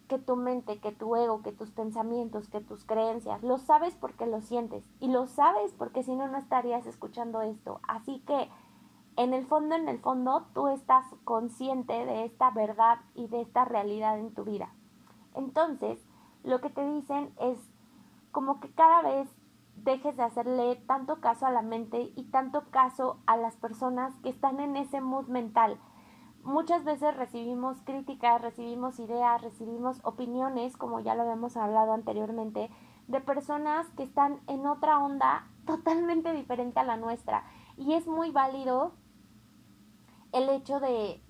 que 0.07 0.19
tu 0.19 0.35
mente, 0.35 0.79
que 0.79 0.91
tu 0.91 1.15
ego, 1.15 1.41
que 1.41 1.51
tus 1.51 1.71
pensamientos, 1.71 2.47
que 2.47 2.61
tus 2.61 2.85
creencias. 2.85 3.43
Lo 3.43 3.57
sabes 3.57 3.95
porque 3.95 4.27
lo 4.27 4.41
sientes 4.41 4.87
y 4.99 5.07
lo 5.07 5.25
sabes 5.25 5.73
porque 5.73 6.03
si 6.03 6.15
no, 6.15 6.27
no 6.27 6.37
estarías 6.37 6.85
escuchando 6.85 7.41
esto. 7.41 7.81
Así 7.87 8.19
que 8.27 8.47
en 9.17 9.33
el 9.33 9.45
fondo, 9.47 9.75
en 9.75 9.89
el 9.89 9.99
fondo, 9.99 10.45
tú 10.53 10.67
estás 10.67 11.03
consciente 11.23 12.05
de 12.05 12.25
esta 12.25 12.51
verdad 12.51 12.99
y 13.15 13.27
de 13.27 13.41
esta 13.41 13.65
realidad 13.65 14.19
en 14.19 14.35
tu 14.35 14.43
vida. 14.43 14.69
Entonces, 15.33 15.99
lo 16.43 16.61
que 16.61 16.69
te 16.69 16.85
dicen 16.85 17.33
es 17.39 17.57
como 18.31 18.59
que 18.59 18.71
cada 18.71 19.01
vez 19.01 19.27
dejes 19.83 20.15
de 20.15 20.23
hacerle 20.23 20.75
tanto 20.87 21.21
caso 21.21 21.47
a 21.47 21.51
la 21.51 21.63
mente 21.63 22.11
y 22.15 22.25
tanto 22.25 22.69
caso 22.69 23.17
a 23.25 23.35
las 23.35 23.55
personas 23.57 24.13
que 24.21 24.29
están 24.29 24.59
en 24.59 24.75
ese 24.75 25.01
mood 25.01 25.27
mental. 25.27 25.79
Muchas 26.43 26.83
veces 26.83 27.15
recibimos 27.17 27.81
críticas, 27.81 28.41
recibimos 28.41 28.99
ideas, 28.99 29.41
recibimos 29.41 29.99
opiniones, 30.03 30.77
como 30.77 30.99
ya 30.99 31.15
lo 31.15 31.23
habíamos 31.23 31.57
hablado 31.57 31.93
anteriormente, 31.93 32.69
de 33.07 33.21
personas 33.21 33.87
que 33.97 34.03
están 34.03 34.39
en 34.47 34.65
otra 34.65 34.99
onda 34.99 35.47
totalmente 35.65 36.31
diferente 36.33 36.79
a 36.79 36.83
la 36.83 36.97
nuestra. 36.97 37.43
Y 37.77 37.93
es 37.93 38.07
muy 38.07 38.31
válido 38.31 38.93
el 40.31 40.49
hecho 40.49 40.79
de 40.79 41.21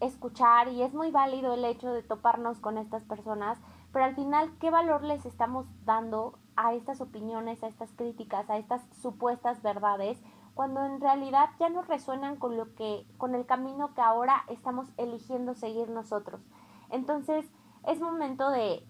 escuchar 0.00 0.68
y 0.68 0.82
es 0.82 0.94
muy 0.94 1.10
válido 1.10 1.54
el 1.54 1.64
hecho 1.64 1.92
de 1.92 2.02
toparnos 2.02 2.58
con 2.58 2.78
estas 2.78 3.04
personas, 3.04 3.58
pero 3.92 4.04
al 4.04 4.14
final, 4.14 4.50
¿qué 4.58 4.70
valor 4.70 5.02
les 5.02 5.26
estamos 5.26 5.66
dando 5.84 6.38
a 6.56 6.74
estas 6.74 7.00
opiniones, 7.00 7.62
a 7.62 7.68
estas 7.68 7.92
críticas, 7.92 8.48
a 8.50 8.58
estas 8.58 8.82
supuestas 9.00 9.62
verdades, 9.62 10.22
cuando 10.60 10.84
en 10.84 11.00
realidad 11.00 11.48
ya 11.58 11.70
no 11.70 11.80
resuenan 11.80 12.36
con 12.36 12.58
lo 12.58 12.74
que, 12.74 13.06
con 13.16 13.34
el 13.34 13.46
camino 13.46 13.94
que 13.94 14.02
ahora 14.02 14.44
estamos 14.48 14.90
eligiendo 14.98 15.54
seguir 15.54 15.88
nosotros? 15.88 16.42
Entonces, 16.90 17.50
es 17.86 17.98
momento 17.98 18.50
de 18.50 18.86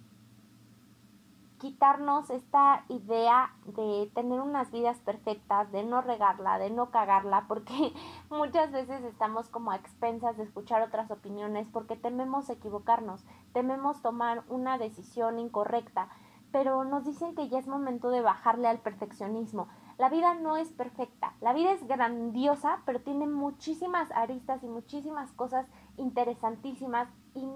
quitarnos 1.59 2.29
esta 2.31 2.85
idea 2.89 3.55
de 3.67 4.11
tener 4.17 4.41
unas 4.41 4.73
vidas 4.73 4.99
perfectas, 4.99 5.71
de 5.71 5.85
no 5.85 6.01
regarla, 6.01 6.59
de 6.59 6.71
no 6.71 6.91
cagarla, 6.91 7.45
porque 7.47 7.95
muchas 8.31 8.73
veces 8.73 9.05
estamos 9.05 9.49
como 9.49 9.71
a 9.71 9.77
expensas 9.77 10.39
de 10.39 10.43
escuchar 10.43 10.83
otras 10.83 11.09
opiniones 11.13 11.69
porque 11.73 11.95
tememos 11.95 12.51
equivocarnos, 12.51 13.25
tememos 13.53 14.03
tomar 14.03 14.43
una 14.49 14.77
decisión 14.77 15.39
incorrecta, 15.39 16.09
pero 16.51 16.83
nos 16.83 17.05
dicen 17.05 17.37
que 17.37 17.49
ya 17.49 17.61
es 17.61 17.69
momento 17.69 18.11
de 18.11 18.23
bajarle 18.23 18.67
al 18.67 18.81
perfeccionismo. 18.81 19.69
La 20.01 20.09
vida 20.09 20.33
no 20.33 20.57
es 20.57 20.73
perfecta, 20.73 21.35
la 21.43 21.53
vida 21.53 21.73
es 21.73 21.87
grandiosa, 21.87 22.81
pero 22.87 23.03
tiene 23.03 23.27
muchísimas 23.27 24.11
aristas 24.13 24.65
y 24.65 24.67
muchísimas 24.67 25.31
cosas 25.33 25.67
interesantísimas 25.99 27.07
y 27.35 27.47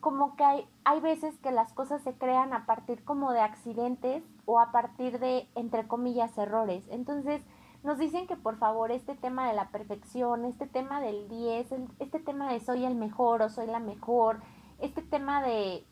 como 0.00 0.36
que 0.36 0.44
hay, 0.44 0.68
hay 0.84 1.00
veces 1.00 1.38
que 1.38 1.50
las 1.50 1.72
cosas 1.72 2.02
se 2.02 2.12
crean 2.18 2.52
a 2.52 2.66
partir 2.66 3.04
como 3.04 3.32
de 3.32 3.40
accidentes 3.40 4.22
o 4.44 4.60
a 4.60 4.70
partir 4.70 5.18
de, 5.18 5.48
entre 5.54 5.88
comillas, 5.88 6.36
errores. 6.36 6.84
Entonces, 6.90 7.40
nos 7.82 7.96
dicen 7.96 8.26
que 8.26 8.36
por 8.36 8.58
favor 8.58 8.92
este 8.92 9.14
tema 9.14 9.48
de 9.48 9.54
la 9.54 9.70
perfección, 9.70 10.44
este 10.44 10.66
tema 10.66 11.00
del 11.00 11.26
10, 11.30 11.72
este 12.00 12.20
tema 12.20 12.52
de 12.52 12.60
soy 12.60 12.84
el 12.84 12.96
mejor 12.96 13.40
o 13.40 13.48
soy 13.48 13.66
la 13.66 13.80
mejor, 13.80 14.42
este 14.78 15.00
tema 15.00 15.40
de 15.40 15.86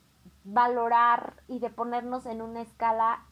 valorar 0.44 1.42
y 1.48 1.58
de 1.58 1.70
ponernos 1.70 2.26
en 2.26 2.42
una 2.42 2.60
escala, 2.60 3.24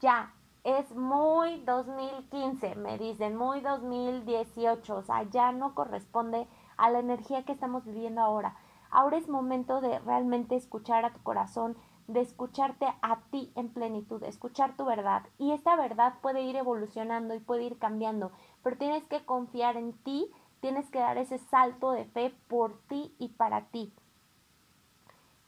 ya, 0.00 0.34
es 0.76 0.94
muy 0.94 1.60
2015, 1.60 2.74
me 2.74 2.98
dicen, 2.98 3.36
muy 3.36 3.62
2018, 3.62 4.96
o 4.96 5.02
sea, 5.02 5.22
ya 5.22 5.50
no 5.50 5.74
corresponde 5.74 6.46
a 6.76 6.90
la 6.90 6.98
energía 6.98 7.44
que 7.44 7.52
estamos 7.52 7.86
viviendo 7.86 8.20
ahora. 8.20 8.54
Ahora 8.90 9.16
es 9.16 9.28
momento 9.28 9.80
de 9.80 9.98
realmente 10.00 10.56
escuchar 10.56 11.06
a 11.06 11.14
tu 11.14 11.22
corazón, 11.22 11.78
de 12.06 12.20
escucharte 12.20 12.86
a 13.00 13.20
ti 13.30 13.50
en 13.56 13.70
plenitud, 13.70 14.22
escuchar 14.24 14.76
tu 14.76 14.84
verdad. 14.84 15.22
Y 15.38 15.52
esta 15.52 15.74
verdad 15.74 16.14
puede 16.20 16.42
ir 16.42 16.56
evolucionando 16.56 17.34
y 17.34 17.40
puede 17.40 17.64
ir 17.64 17.78
cambiando, 17.78 18.30
pero 18.62 18.76
tienes 18.76 19.06
que 19.06 19.24
confiar 19.24 19.78
en 19.78 19.94
ti, 19.94 20.30
tienes 20.60 20.90
que 20.90 20.98
dar 20.98 21.16
ese 21.16 21.38
salto 21.38 21.92
de 21.92 22.04
fe 22.04 22.34
por 22.46 22.78
ti 22.88 23.14
y 23.18 23.28
para 23.28 23.70
ti, 23.70 23.94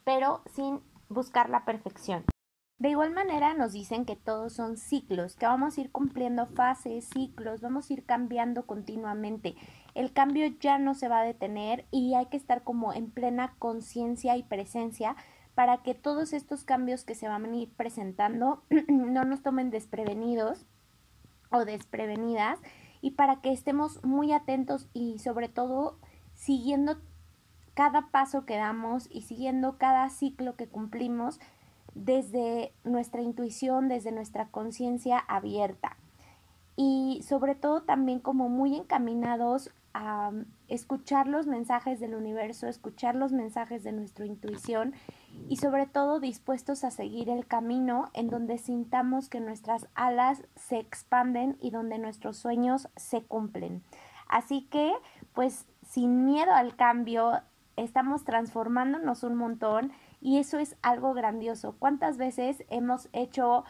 pero 0.04 0.40
sin 0.46 0.80
buscar 1.10 1.50
la 1.50 1.66
perfección. 1.66 2.24
De 2.80 2.88
igual 2.88 3.10
manera 3.10 3.52
nos 3.52 3.74
dicen 3.74 4.06
que 4.06 4.16
todos 4.16 4.54
son 4.54 4.78
ciclos, 4.78 5.36
que 5.36 5.44
vamos 5.44 5.76
a 5.76 5.80
ir 5.82 5.92
cumpliendo 5.92 6.46
fases, 6.46 7.10
ciclos, 7.12 7.60
vamos 7.60 7.90
a 7.90 7.92
ir 7.92 8.06
cambiando 8.06 8.64
continuamente. 8.64 9.54
El 9.94 10.14
cambio 10.14 10.46
ya 10.60 10.78
no 10.78 10.94
se 10.94 11.06
va 11.06 11.18
a 11.18 11.24
detener 11.24 11.84
y 11.90 12.14
hay 12.14 12.24
que 12.26 12.38
estar 12.38 12.62
como 12.62 12.94
en 12.94 13.10
plena 13.10 13.54
conciencia 13.58 14.38
y 14.38 14.44
presencia 14.44 15.14
para 15.54 15.82
que 15.82 15.94
todos 15.94 16.32
estos 16.32 16.64
cambios 16.64 17.04
que 17.04 17.14
se 17.14 17.28
van 17.28 17.44
a 17.44 17.54
ir 17.54 17.70
presentando 17.70 18.62
no 18.88 19.26
nos 19.26 19.42
tomen 19.42 19.68
desprevenidos 19.68 20.64
o 21.50 21.66
desprevenidas 21.66 22.58
y 23.02 23.10
para 23.10 23.42
que 23.42 23.52
estemos 23.52 24.02
muy 24.04 24.32
atentos 24.32 24.88
y 24.94 25.18
sobre 25.18 25.50
todo 25.50 25.98
siguiendo 26.32 26.96
cada 27.74 28.08
paso 28.10 28.46
que 28.46 28.56
damos 28.56 29.06
y 29.10 29.20
siguiendo 29.20 29.76
cada 29.76 30.08
ciclo 30.08 30.56
que 30.56 30.66
cumplimos 30.66 31.40
desde 31.94 32.72
nuestra 32.84 33.22
intuición, 33.22 33.88
desde 33.88 34.12
nuestra 34.12 34.46
conciencia 34.48 35.18
abierta 35.18 35.96
y 36.76 37.22
sobre 37.28 37.54
todo 37.54 37.82
también 37.82 38.20
como 38.20 38.48
muy 38.48 38.74
encaminados 38.74 39.70
a 39.92 40.30
escuchar 40.68 41.26
los 41.26 41.46
mensajes 41.46 42.00
del 42.00 42.14
universo, 42.14 42.68
escuchar 42.68 43.16
los 43.16 43.32
mensajes 43.32 43.82
de 43.82 43.92
nuestra 43.92 44.24
intuición 44.24 44.94
y 45.48 45.56
sobre 45.56 45.86
todo 45.86 46.20
dispuestos 46.20 46.84
a 46.84 46.90
seguir 46.90 47.28
el 47.28 47.46
camino 47.46 48.08
en 48.14 48.30
donde 48.30 48.56
sintamos 48.56 49.28
que 49.28 49.40
nuestras 49.40 49.88
alas 49.94 50.42
se 50.54 50.78
expanden 50.78 51.58
y 51.60 51.70
donde 51.70 51.98
nuestros 51.98 52.36
sueños 52.36 52.88
se 52.96 53.22
cumplen. 53.22 53.82
Así 54.28 54.62
que, 54.70 54.92
pues, 55.34 55.66
sin 55.82 56.24
miedo 56.24 56.52
al 56.52 56.76
cambio, 56.76 57.40
estamos 57.76 58.24
transformándonos 58.24 59.22
un 59.22 59.34
montón 59.34 59.92
y 60.20 60.38
eso 60.38 60.58
es 60.58 60.76
algo 60.82 61.14
grandioso. 61.14 61.74
¿Cuántas 61.78 62.18
veces 62.18 62.64
hemos 62.68 63.08
hecho 63.12 63.64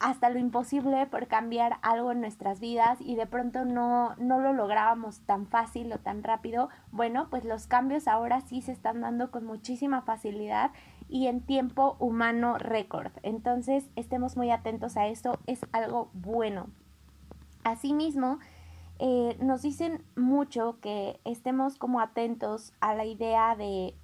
hasta 0.00 0.30
lo 0.30 0.38
imposible 0.40 1.06
por 1.06 1.28
cambiar 1.28 1.76
algo 1.82 2.10
en 2.10 2.20
nuestras 2.20 2.58
vidas 2.58 3.00
y 3.00 3.14
de 3.14 3.26
pronto 3.26 3.64
no, 3.64 4.16
no 4.16 4.40
lo 4.40 4.52
lográbamos 4.52 5.20
tan 5.20 5.46
fácil 5.46 5.92
o 5.92 5.98
tan 5.98 6.24
rápido? 6.24 6.70
Bueno, 6.90 7.28
pues 7.30 7.44
los 7.44 7.66
cambios 7.66 8.08
ahora 8.08 8.40
sí 8.40 8.62
se 8.62 8.72
están 8.72 9.00
dando 9.00 9.30
con 9.30 9.44
muchísima 9.44 10.02
facilidad 10.02 10.72
y 11.08 11.26
en 11.26 11.42
tiempo 11.42 11.96
humano 12.00 12.56
récord. 12.58 13.12
Entonces, 13.22 13.90
estemos 13.96 14.36
muy 14.36 14.50
atentos 14.50 14.96
a 14.96 15.06
esto, 15.06 15.38
es 15.46 15.60
algo 15.72 16.10
bueno. 16.14 16.68
Asimismo, 17.64 18.38
eh, 18.98 19.36
nos 19.40 19.62
dicen 19.62 20.02
mucho 20.16 20.78
que 20.80 21.20
estemos 21.24 21.76
como 21.76 22.00
atentos 22.00 22.72
a 22.80 22.94
la 22.94 23.04
idea 23.04 23.54
de 23.56 23.94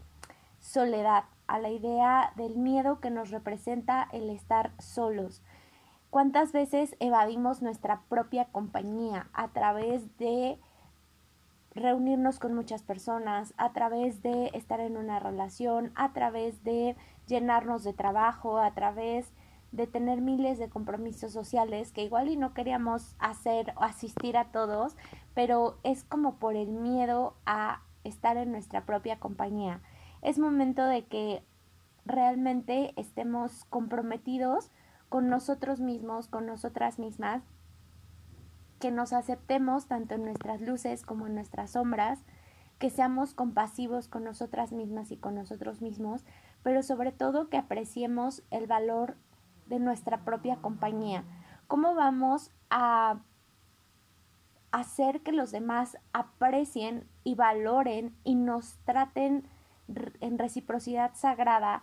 soledad, 0.60 1.24
a 1.48 1.58
la 1.58 1.70
idea 1.70 2.32
del 2.36 2.56
miedo 2.56 3.00
que 3.00 3.10
nos 3.10 3.30
representa 3.30 4.08
el 4.12 4.30
estar 4.30 4.72
solos. 4.78 5.42
¿Cuántas 6.10 6.52
veces 6.52 6.96
evadimos 7.00 7.60
nuestra 7.60 8.02
propia 8.08 8.46
compañía 8.46 9.28
a 9.32 9.48
través 9.48 10.16
de 10.18 10.58
reunirnos 11.74 12.38
con 12.38 12.54
muchas 12.54 12.82
personas, 12.82 13.54
a 13.56 13.72
través 13.72 14.22
de 14.22 14.50
estar 14.54 14.80
en 14.80 14.96
una 14.96 15.18
relación, 15.18 15.92
a 15.96 16.12
través 16.12 16.62
de 16.64 16.96
llenarnos 17.26 17.84
de 17.84 17.92
trabajo, 17.92 18.58
a 18.58 18.72
través 18.74 19.32
de 19.70 19.86
tener 19.86 20.20
miles 20.20 20.58
de 20.58 20.70
compromisos 20.70 21.32
sociales 21.32 21.92
que 21.92 22.02
igual 22.02 22.28
y 22.28 22.36
no 22.36 22.54
queríamos 22.54 23.14
hacer 23.18 23.74
o 23.76 23.82
asistir 23.82 24.36
a 24.36 24.50
todos, 24.50 24.96
pero 25.34 25.78
es 25.82 26.04
como 26.04 26.36
por 26.36 26.56
el 26.56 26.68
miedo 26.68 27.34
a 27.44 27.82
estar 28.02 28.38
en 28.38 28.50
nuestra 28.50 28.86
propia 28.86 29.18
compañía 29.18 29.82
es 30.22 30.38
momento 30.38 30.84
de 30.84 31.04
que 31.04 31.44
realmente 32.04 32.92
estemos 32.96 33.64
comprometidos 33.66 34.70
con 35.08 35.28
nosotros 35.28 35.80
mismos, 35.80 36.28
con 36.28 36.46
nosotras 36.46 36.98
mismas, 36.98 37.42
que 38.78 38.90
nos 38.90 39.12
aceptemos 39.12 39.86
tanto 39.86 40.14
en 40.14 40.24
nuestras 40.24 40.60
luces 40.60 41.02
como 41.02 41.26
en 41.26 41.34
nuestras 41.34 41.72
sombras, 41.72 42.20
que 42.78 42.90
seamos 42.90 43.34
compasivos 43.34 44.08
con 44.08 44.24
nosotras 44.24 44.72
mismas 44.72 45.10
y 45.10 45.16
con 45.16 45.34
nosotros 45.34 45.80
mismos, 45.80 46.24
pero 46.62 46.82
sobre 46.82 47.10
todo 47.10 47.48
que 47.48 47.56
apreciemos 47.56 48.42
el 48.50 48.66
valor 48.66 49.16
de 49.66 49.80
nuestra 49.80 50.24
propia 50.24 50.56
compañía. 50.56 51.24
¿Cómo 51.66 51.94
vamos 51.94 52.52
a 52.70 53.20
hacer 54.70 55.22
que 55.22 55.32
los 55.32 55.50
demás 55.50 55.98
aprecien 56.12 57.08
y 57.24 57.34
valoren 57.34 58.14
y 58.22 58.34
nos 58.36 58.76
traten 58.84 59.44
en 60.20 60.38
reciprocidad 60.38 61.12
sagrada 61.14 61.82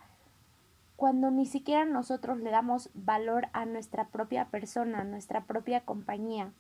cuando 0.96 1.30
ni 1.32 1.46
siquiera 1.46 1.86
nosotros 1.86 2.40
le 2.40 2.52
damos 2.52 2.90
valor 2.94 3.48
a 3.54 3.66
nuestra 3.66 4.08
propia 4.08 4.46
persona, 4.46 5.02
a 5.02 5.04
nuestra 5.04 5.46
propia 5.46 5.82
compañía. 5.82 6.54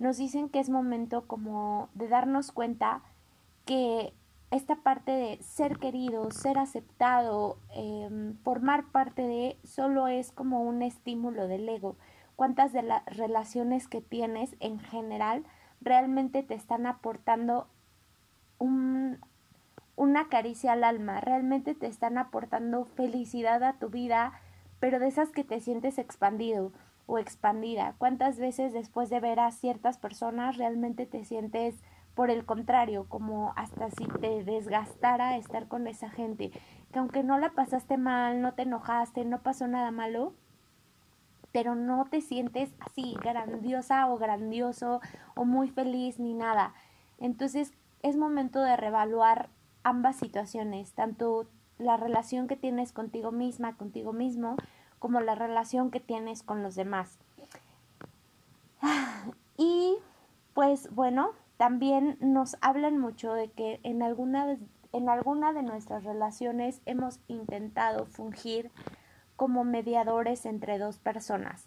nos 0.00 0.16
dicen 0.16 0.48
que 0.48 0.58
es 0.58 0.70
momento 0.70 1.28
como 1.28 1.88
de 1.94 2.08
darnos 2.08 2.50
cuenta 2.50 3.02
que 3.64 4.12
esta 4.50 4.76
parte 4.76 5.12
de 5.12 5.42
ser 5.42 5.78
querido, 5.78 6.30
ser 6.32 6.58
aceptado, 6.58 7.58
em, 7.74 8.36
formar 8.38 8.90
parte 8.90 9.22
de, 9.22 9.56
solo 9.62 10.08
es 10.08 10.32
como 10.32 10.62
un 10.62 10.82
estímulo 10.82 11.46
del 11.46 11.68
ego. 11.68 11.96
¿Cuántas 12.34 12.72
de 12.72 12.82
las 12.82 13.04
relaciones 13.06 13.86
que 13.86 14.00
tienes 14.00 14.56
en 14.58 14.80
general 14.80 15.44
realmente 15.80 16.42
te 16.42 16.54
están 16.54 16.86
aportando 16.86 17.68
una 20.14 20.28
caricia 20.28 20.74
al 20.74 20.84
alma? 20.84 21.20
¿Realmente 21.20 21.74
te 21.74 21.88
están 21.88 22.18
aportando 22.18 22.84
felicidad 22.84 23.64
a 23.64 23.72
tu 23.72 23.88
vida, 23.88 24.32
pero 24.78 25.00
de 25.00 25.08
esas 25.08 25.30
que 25.30 25.42
te 25.42 25.60
sientes 25.60 25.98
expandido? 25.98 26.72
o 27.06 27.18
expandida. 27.18 27.94
¿Cuántas 27.98 28.38
veces 28.38 28.72
después 28.72 29.10
de 29.10 29.20
ver 29.20 29.38
a 29.38 29.50
ciertas 29.50 29.98
personas 29.98 30.56
realmente 30.56 31.04
te 31.04 31.22
sientes 31.24 31.82
por 32.14 32.30
el 32.30 32.46
contrario, 32.46 33.06
como 33.10 33.52
hasta 33.56 33.90
si 33.90 34.06
te 34.06 34.42
desgastara 34.42 35.36
estar 35.36 35.68
con 35.68 35.86
esa 35.86 36.08
gente, 36.08 36.50
que 36.92 36.98
aunque 36.98 37.22
no 37.22 37.36
la 37.38 37.50
pasaste 37.50 37.98
mal, 37.98 38.40
no 38.40 38.54
te 38.54 38.62
enojaste, 38.62 39.26
no 39.26 39.42
pasó 39.42 39.66
nada 39.66 39.90
malo, 39.90 40.32
pero 41.52 41.74
no 41.74 42.06
te 42.06 42.22
sientes 42.22 42.72
así 42.80 43.16
grandiosa 43.20 44.08
o 44.08 44.16
grandioso 44.16 45.02
o 45.34 45.44
muy 45.44 45.68
feliz 45.68 46.18
ni 46.18 46.32
nada. 46.32 46.72
Entonces 47.18 47.74
es 48.02 48.16
momento 48.16 48.60
de 48.62 48.76
revaluar 48.78 49.50
ambas 49.84 50.16
situaciones, 50.16 50.92
tanto 50.92 51.46
la 51.78 51.96
relación 51.96 52.48
que 52.48 52.56
tienes 52.56 52.92
contigo 52.92 53.30
misma, 53.30 53.76
contigo 53.76 54.12
mismo, 54.12 54.56
como 54.98 55.20
la 55.20 55.34
relación 55.34 55.90
que 55.90 56.00
tienes 56.00 56.42
con 56.42 56.62
los 56.62 56.74
demás. 56.74 57.18
Y 59.56 59.96
pues 60.52 60.92
bueno, 60.92 61.30
también 61.56 62.18
nos 62.20 62.56
hablan 62.60 62.98
mucho 62.98 63.32
de 63.34 63.48
que 63.52 63.78
en 63.84 64.02
alguna 64.02 64.58
en 64.94 65.08
alguna 65.08 65.52
de 65.52 65.64
nuestras 65.64 66.04
relaciones 66.04 66.80
hemos 66.86 67.18
intentado 67.26 68.06
fungir 68.06 68.70
como 69.34 69.64
mediadores 69.64 70.46
entre 70.46 70.78
dos 70.78 70.98
personas 70.98 71.66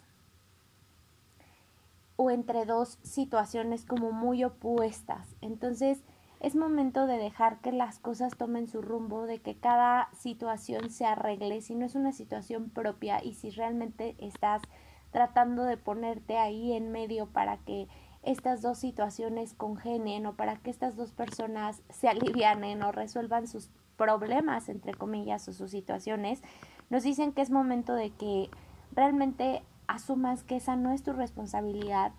o 2.16 2.30
entre 2.30 2.64
dos 2.64 2.98
situaciones 3.02 3.84
como 3.84 4.12
muy 4.12 4.44
opuestas. 4.44 5.36
Entonces, 5.42 6.02
es 6.40 6.54
momento 6.54 7.06
de 7.06 7.18
dejar 7.18 7.60
que 7.60 7.72
las 7.72 7.98
cosas 7.98 8.36
tomen 8.36 8.68
su 8.68 8.80
rumbo, 8.80 9.26
de 9.26 9.40
que 9.40 9.56
cada 9.56 10.08
situación 10.12 10.90
se 10.90 11.04
arregle, 11.04 11.60
si 11.60 11.74
no 11.74 11.84
es 11.84 11.94
una 11.94 12.12
situación 12.12 12.70
propia 12.70 13.22
y 13.22 13.34
si 13.34 13.50
realmente 13.50 14.14
estás 14.18 14.62
tratando 15.10 15.64
de 15.64 15.76
ponerte 15.76 16.36
ahí 16.36 16.72
en 16.72 16.92
medio 16.92 17.26
para 17.26 17.56
que 17.58 17.88
estas 18.22 18.62
dos 18.62 18.78
situaciones 18.78 19.54
congenien 19.54 20.26
o 20.26 20.34
para 20.34 20.56
que 20.56 20.70
estas 20.70 20.96
dos 20.96 21.12
personas 21.12 21.82
se 21.88 22.08
alivianen 22.08 22.82
o 22.82 22.92
resuelvan 22.92 23.46
sus 23.46 23.70
problemas, 23.96 24.68
entre 24.68 24.94
comillas, 24.94 25.48
o 25.48 25.52
sus 25.52 25.70
situaciones, 25.70 26.42
nos 26.90 27.02
dicen 27.02 27.32
que 27.32 27.42
es 27.42 27.50
momento 27.50 27.94
de 27.94 28.10
que 28.10 28.48
realmente 28.92 29.62
asumas 29.86 30.44
que 30.44 30.56
esa 30.56 30.76
no 30.76 30.92
es 30.92 31.02
tu 31.02 31.12
responsabilidad, 31.12 32.12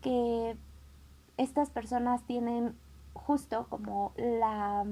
que 0.00 0.56
estas 1.36 1.70
personas 1.70 2.22
tienen 2.24 2.76
justo 3.14 3.66
como 3.70 4.12
la, 4.16 4.84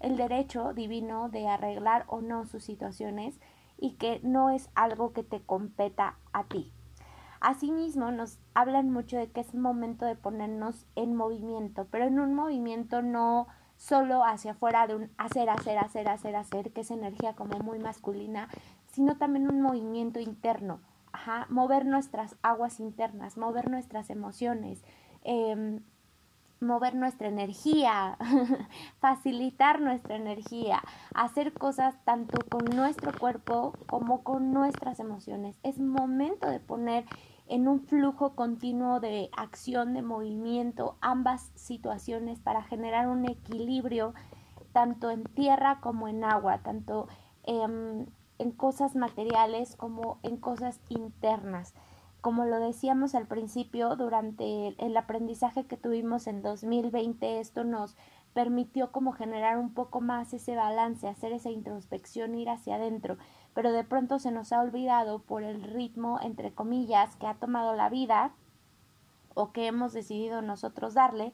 el 0.00 0.16
derecho 0.16 0.72
divino 0.72 1.28
de 1.28 1.48
arreglar 1.48 2.04
o 2.08 2.20
no 2.20 2.46
sus 2.46 2.64
situaciones 2.64 3.38
y 3.76 3.92
que 3.92 4.20
no 4.22 4.50
es 4.50 4.70
algo 4.74 5.12
que 5.12 5.22
te 5.22 5.40
competa 5.40 6.16
a 6.32 6.44
ti. 6.44 6.72
Asimismo, 7.40 8.10
nos 8.10 8.38
hablan 8.54 8.90
mucho 8.90 9.16
de 9.16 9.30
que 9.30 9.40
es 9.40 9.54
momento 9.54 10.04
de 10.04 10.16
ponernos 10.16 10.86
en 10.96 11.14
movimiento, 11.14 11.86
pero 11.90 12.04
en 12.06 12.18
un 12.18 12.34
movimiento 12.34 13.00
no 13.00 13.46
solo 13.76 14.24
hacia 14.24 14.52
afuera 14.52 14.88
de 14.88 14.96
un 14.96 15.10
hacer, 15.18 15.48
hacer, 15.48 15.78
hacer, 15.78 16.08
hacer, 16.08 16.34
hacer, 16.34 16.72
que 16.72 16.80
es 16.80 16.90
energía 16.90 17.34
como 17.34 17.60
muy 17.60 17.78
masculina, 17.78 18.48
sino 18.88 19.16
también 19.16 19.48
un 19.48 19.60
movimiento 19.60 20.18
interno, 20.18 20.80
mover 21.48 21.86
nuestras 21.86 22.36
aguas 22.42 22.80
internas, 22.80 23.36
mover 23.36 23.70
nuestras 23.70 24.10
emociones, 24.10 24.82
eh, 25.22 25.80
mover 26.60 26.94
nuestra 26.94 27.28
energía, 27.28 28.16
facilitar 29.00 29.80
nuestra 29.80 30.16
energía, 30.16 30.82
hacer 31.14 31.52
cosas 31.52 31.94
tanto 32.04 32.38
con 32.48 32.64
nuestro 32.64 33.16
cuerpo 33.18 33.72
como 33.88 34.22
con 34.22 34.52
nuestras 34.52 35.00
emociones. 35.00 35.56
Es 35.62 35.78
momento 35.78 36.48
de 36.48 36.60
poner 36.60 37.04
en 37.46 37.68
un 37.68 37.80
flujo 37.80 38.34
continuo 38.34 39.00
de 39.00 39.30
acción, 39.36 39.94
de 39.94 40.02
movimiento, 40.02 40.96
ambas 41.00 41.50
situaciones 41.54 42.40
para 42.40 42.62
generar 42.62 43.08
un 43.08 43.24
equilibrio 43.24 44.14
tanto 44.72 45.10
en 45.10 45.24
tierra 45.24 45.80
como 45.80 46.08
en 46.08 46.24
agua, 46.24 46.58
tanto 46.58 47.08
en, 47.44 48.10
en 48.38 48.50
cosas 48.52 48.96
materiales 48.96 49.76
como 49.76 50.18
en 50.22 50.36
cosas 50.36 50.80
internas 50.88 51.74
como 52.20 52.44
lo 52.44 52.58
decíamos 52.58 53.14
al 53.14 53.26
principio, 53.26 53.94
durante 53.96 54.74
el 54.84 54.96
aprendizaje 54.96 55.66
que 55.66 55.76
tuvimos 55.76 56.26
en 56.26 56.42
2020, 56.42 57.40
esto 57.40 57.64
nos 57.64 57.96
permitió 58.34 58.92
como 58.92 59.12
generar 59.12 59.58
un 59.58 59.72
poco 59.72 60.00
más 60.00 60.32
ese 60.32 60.54
balance, 60.56 61.08
hacer 61.08 61.32
esa 61.32 61.50
introspección, 61.50 62.34
ir 62.34 62.50
hacia 62.50 62.76
adentro, 62.76 63.18
pero 63.54 63.72
de 63.72 63.84
pronto 63.84 64.18
se 64.18 64.30
nos 64.30 64.52
ha 64.52 64.60
olvidado 64.60 65.20
por 65.20 65.42
el 65.42 65.62
ritmo, 65.62 66.18
entre 66.22 66.52
comillas, 66.52 67.16
que 67.16 67.26
ha 67.26 67.34
tomado 67.34 67.74
la 67.74 67.88
vida 67.88 68.32
o 69.34 69.52
que 69.52 69.66
hemos 69.66 69.92
decidido 69.92 70.42
nosotros 70.42 70.94
darle, 70.94 71.32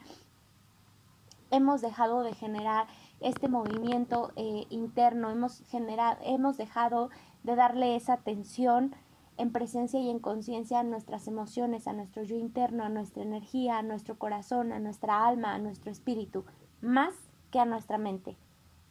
hemos 1.51 1.81
dejado 1.81 2.23
de 2.23 2.35
generar 2.35 2.87
este 3.21 3.49
movimiento 3.49 4.33
eh, 4.37 4.67
interno, 4.71 5.31
hemos, 5.31 5.63
generado, 5.69 6.19
hemos 6.23 6.57
dejado 6.57 7.11
de 7.43 7.57
darle 7.57 7.97
esa 7.97 8.15
atención 8.15 8.95
en 9.37 9.53
presencia 9.53 10.01
y 10.01 10.11
en 10.11 10.19
conciencia 10.19 10.81
a 10.81 10.85
nuestras 10.85 11.27
emociones, 11.27 11.87
a 11.87 11.93
nuestro 11.93 12.23
yo 12.23 12.37
interno, 12.37 12.85
a 12.85 12.89
nuestra 12.89 13.23
energía, 13.23 13.79
a 13.79 13.83
nuestro 13.83 14.19
corazón, 14.19 14.73
a 14.73 14.79
nuestra 14.79 15.27
alma, 15.27 15.55
a 15.55 15.59
nuestro 15.59 15.91
espíritu, 15.91 16.45
más 16.81 17.15
que 17.51 17.59
a 17.59 17.65
nuestra 17.65 17.99
mente, 17.99 18.37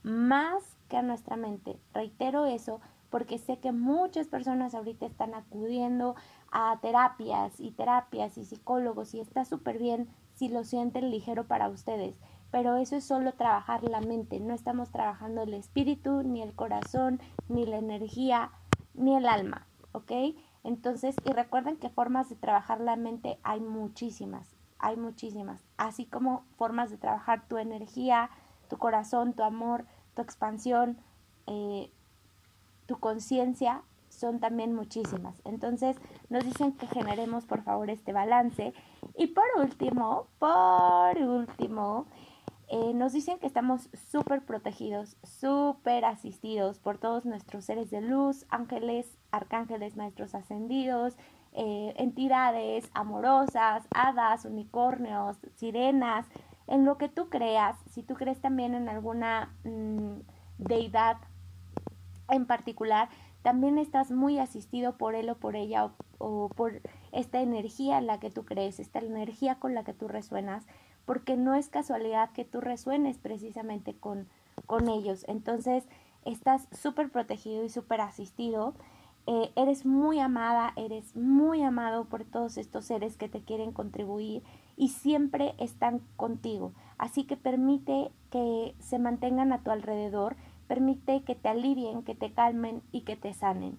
más 0.03 0.77
que 0.89 0.97
a 0.97 1.01
nuestra 1.01 1.37
mente. 1.37 1.77
Reitero 1.93 2.45
eso 2.45 2.81
porque 3.09 3.37
sé 3.37 3.59
que 3.59 3.71
muchas 3.71 4.27
personas 4.27 4.73
ahorita 4.73 5.05
están 5.05 5.35
acudiendo 5.35 6.15
a 6.51 6.79
terapias 6.81 7.59
y 7.59 7.69
terapias 7.71 8.39
y 8.39 8.45
psicólogos 8.45 9.13
y 9.13 9.19
está 9.19 9.45
súper 9.45 9.77
bien 9.77 10.07
si 10.33 10.49
lo 10.49 10.63
sienten 10.63 11.11
ligero 11.11 11.45
para 11.45 11.69
ustedes, 11.69 12.15
pero 12.49 12.75
eso 12.77 12.95
es 12.95 13.03
solo 13.03 13.33
trabajar 13.33 13.83
la 13.83 14.01
mente, 14.01 14.39
no 14.39 14.55
estamos 14.55 14.91
trabajando 14.91 15.43
el 15.43 15.53
espíritu, 15.53 16.23
ni 16.23 16.41
el 16.41 16.53
corazón, 16.53 17.19
ni 17.49 17.67
la 17.67 17.77
energía, 17.77 18.51
ni 18.95 19.15
el 19.15 19.27
alma. 19.27 19.67
¿Ok? 19.93 20.11
Entonces, 20.63 21.15
y 21.25 21.31
recuerden 21.31 21.77
que 21.77 21.89
formas 21.89 22.29
de 22.29 22.35
trabajar 22.35 22.81
la 22.81 22.95
mente 22.95 23.39
hay 23.43 23.61
muchísimas, 23.61 24.55
hay 24.79 24.97
muchísimas, 24.97 25.63
así 25.77 26.05
como 26.05 26.45
formas 26.57 26.91
de 26.91 26.97
trabajar 26.97 27.47
tu 27.47 27.57
energía, 27.57 28.29
tu 28.69 28.77
corazón, 28.77 29.33
tu 29.33 29.43
amor, 29.43 29.85
tu 30.15 30.21
expansión, 30.21 30.97
eh, 31.47 31.89
tu 32.85 32.99
conciencia, 32.99 33.83
son 34.09 34.39
también 34.39 34.75
muchísimas. 34.75 35.41
Entonces, 35.43 35.97
nos 36.29 36.43
dicen 36.43 36.73
que 36.73 36.87
generemos 36.87 37.45
por 37.45 37.63
favor 37.63 37.89
este 37.89 38.13
balance. 38.13 38.73
Y 39.17 39.27
por 39.27 39.45
último, 39.57 40.27
por 40.39 41.17
último, 41.17 42.05
eh, 42.67 42.93
nos 42.93 43.13
dicen 43.13 43.39
que 43.39 43.47
estamos 43.47 43.89
súper 44.11 44.41
protegidos, 44.43 45.17
súper 45.23 46.05
asistidos 46.05 46.79
por 46.79 46.97
todos 46.97 47.25
nuestros 47.25 47.65
seres 47.65 47.91
de 47.91 48.01
luz, 48.01 48.45
ángeles, 48.49 49.17
arcángeles, 49.31 49.95
maestros 49.95 50.33
ascendidos, 50.33 51.17
eh, 51.53 51.93
entidades 51.97 52.89
amorosas, 52.93 53.87
hadas, 53.93 54.45
unicornios, 54.45 55.37
sirenas, 55.55 56.25
en 56.67 56.85
lo 56.85 56.97
que 56.97 57.09
tú 57.09 57.29
creas, 57.29 57.77
si 57.91 58.03
tú 58.03 58.15
crees 58.15 58.39
también 58.39 58.73
en 58.73 58.89
alguna 58.89 59.53
mm, 59.63 60.21
deidad 60.57 61.17
en 62.29 62.45
particular, 62.45 63.09
también 63.43 63.77
estás 63.77 64.09
muy 64.09 64.39
asistido 64.39 64.97
por 64.97 65.15
él 65.15 65.29
o 65.29 65.35
por 65.35 65.55
ella 65.55 65.91
o 66.17 66.49
por 66.49 66.81
esta 67.11 67.41
energía 67.41 67.97
en 67.97 68.07
la 68.07 68.19
que 68.19 68.31
tú 68.31 68.45
crees, 68.45 68.79
esta 68.79 68.99
energía 68.99 69.55
con 69.55 69.75
la 69.75 69.83
que 69.83 69.93
tú 69.93 70.07
resuenas 70.07 70.65
porque 71.05 71.35
no 71.35 71.55
es 71.55 71.69
casualidad 71.69 72.31
que 72.31 72.45
tú 72.45 72.61
resuenes 72.61 73.17
precisamente 73.17 73.93
con, 73.93 74.27
con 74.65 74.89
ellos. 74.89 75.25
Entonces, 75.27 75.83
estás 76.25 76.67
súper 76.71 77.09
protegido 77.09 77.63
y 77.63 77.69
súper 77.69 78.01
asistido. 78.01 78.73
Eh, 79.25 79.51
eres 79.55 79.85
muy 79.85 80.19
amada, 80.19 80.73
eres 80.75 81.15
muy 81.15 81.63
amado 81.63 82.05
por 82.05 82.25
todos 82.25 82.57
estos 82.57 82.85
seres 82.85 83.15
que 83.15 83.29
te 83.29 83.41
quieren 83.41 83.71
contribuir 83.71 84.43
y 84.75 84.89
siempre 84.89 85.55
están 85.59 86.01
contigo. 86.17 86.73
Así 86.97 87.23
que 87.23 87.37
permite 87.37 88.11
que 88.31 88.75
se 88.79 88.99
mantengan 88.99 89.53
a 89.53 89.63
tu 89.63 89.71
alrededor, 89.71 90.35
permite 90.67 91.23
que 91.23 91.35
te 91.35 91.49
alivien, 91.49 92.03
que 92.03 92.15
te 92.15 92.33
calmen 92.33 92.81
y 92.91 93.01
que 93.01 93.15
te 93.15 93.33
sanen. 93.33 93.77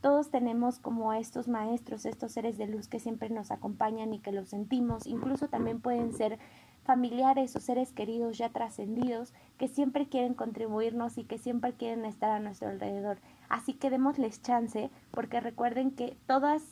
Todos 0.00 0.30
tenemos 0.30 0.78
como 0.78 1.12
estos 1.12 1.46
maestros, 1.46 2.06
estos 2.06 2.32
seres 2.32 2.56
de 2.56 2.66
luz 2.66 2.88
que 2.88 3.00
siempre 3.00 3.28
nos 3.28 3.50
acompañan 3.50 4.14
y 4.14 4.18
que 4.18 4.32
los 4.32 4.48
sentimos. 4.48 5.06
Incluso 5.06 5.48
también 5.48 5.80
pueden 5.80 6.12
ser 6.14 6.38
familiares 6.84 7.54
o 7.54 7.60
seres 7.60 7.92
queridos 7.92 8.38
ya 8.38 8.48
trascendidos 8.48 9.34
que 9.58 9.68
siempre 9.68 10.08
quieren 10.08 10.34
contribuirnos 10.34 11.18
y 11.18 11.24
que 11.24 11.36
siempre 11.36 11.74
quieren 11.74 12.06
estar 12.06 12.30
a 12.30 12.40
nuestro 12.40 12.68
alrededor. 12.68 13.18
Así 13.50 13.74
que 13.74 13.90
démosles 13.90 14.40
chance 14.40 14.90
porque 15.10 15.40
recuerden 15.40 15.90
que 15.90 16.16
todas 16.26 16.62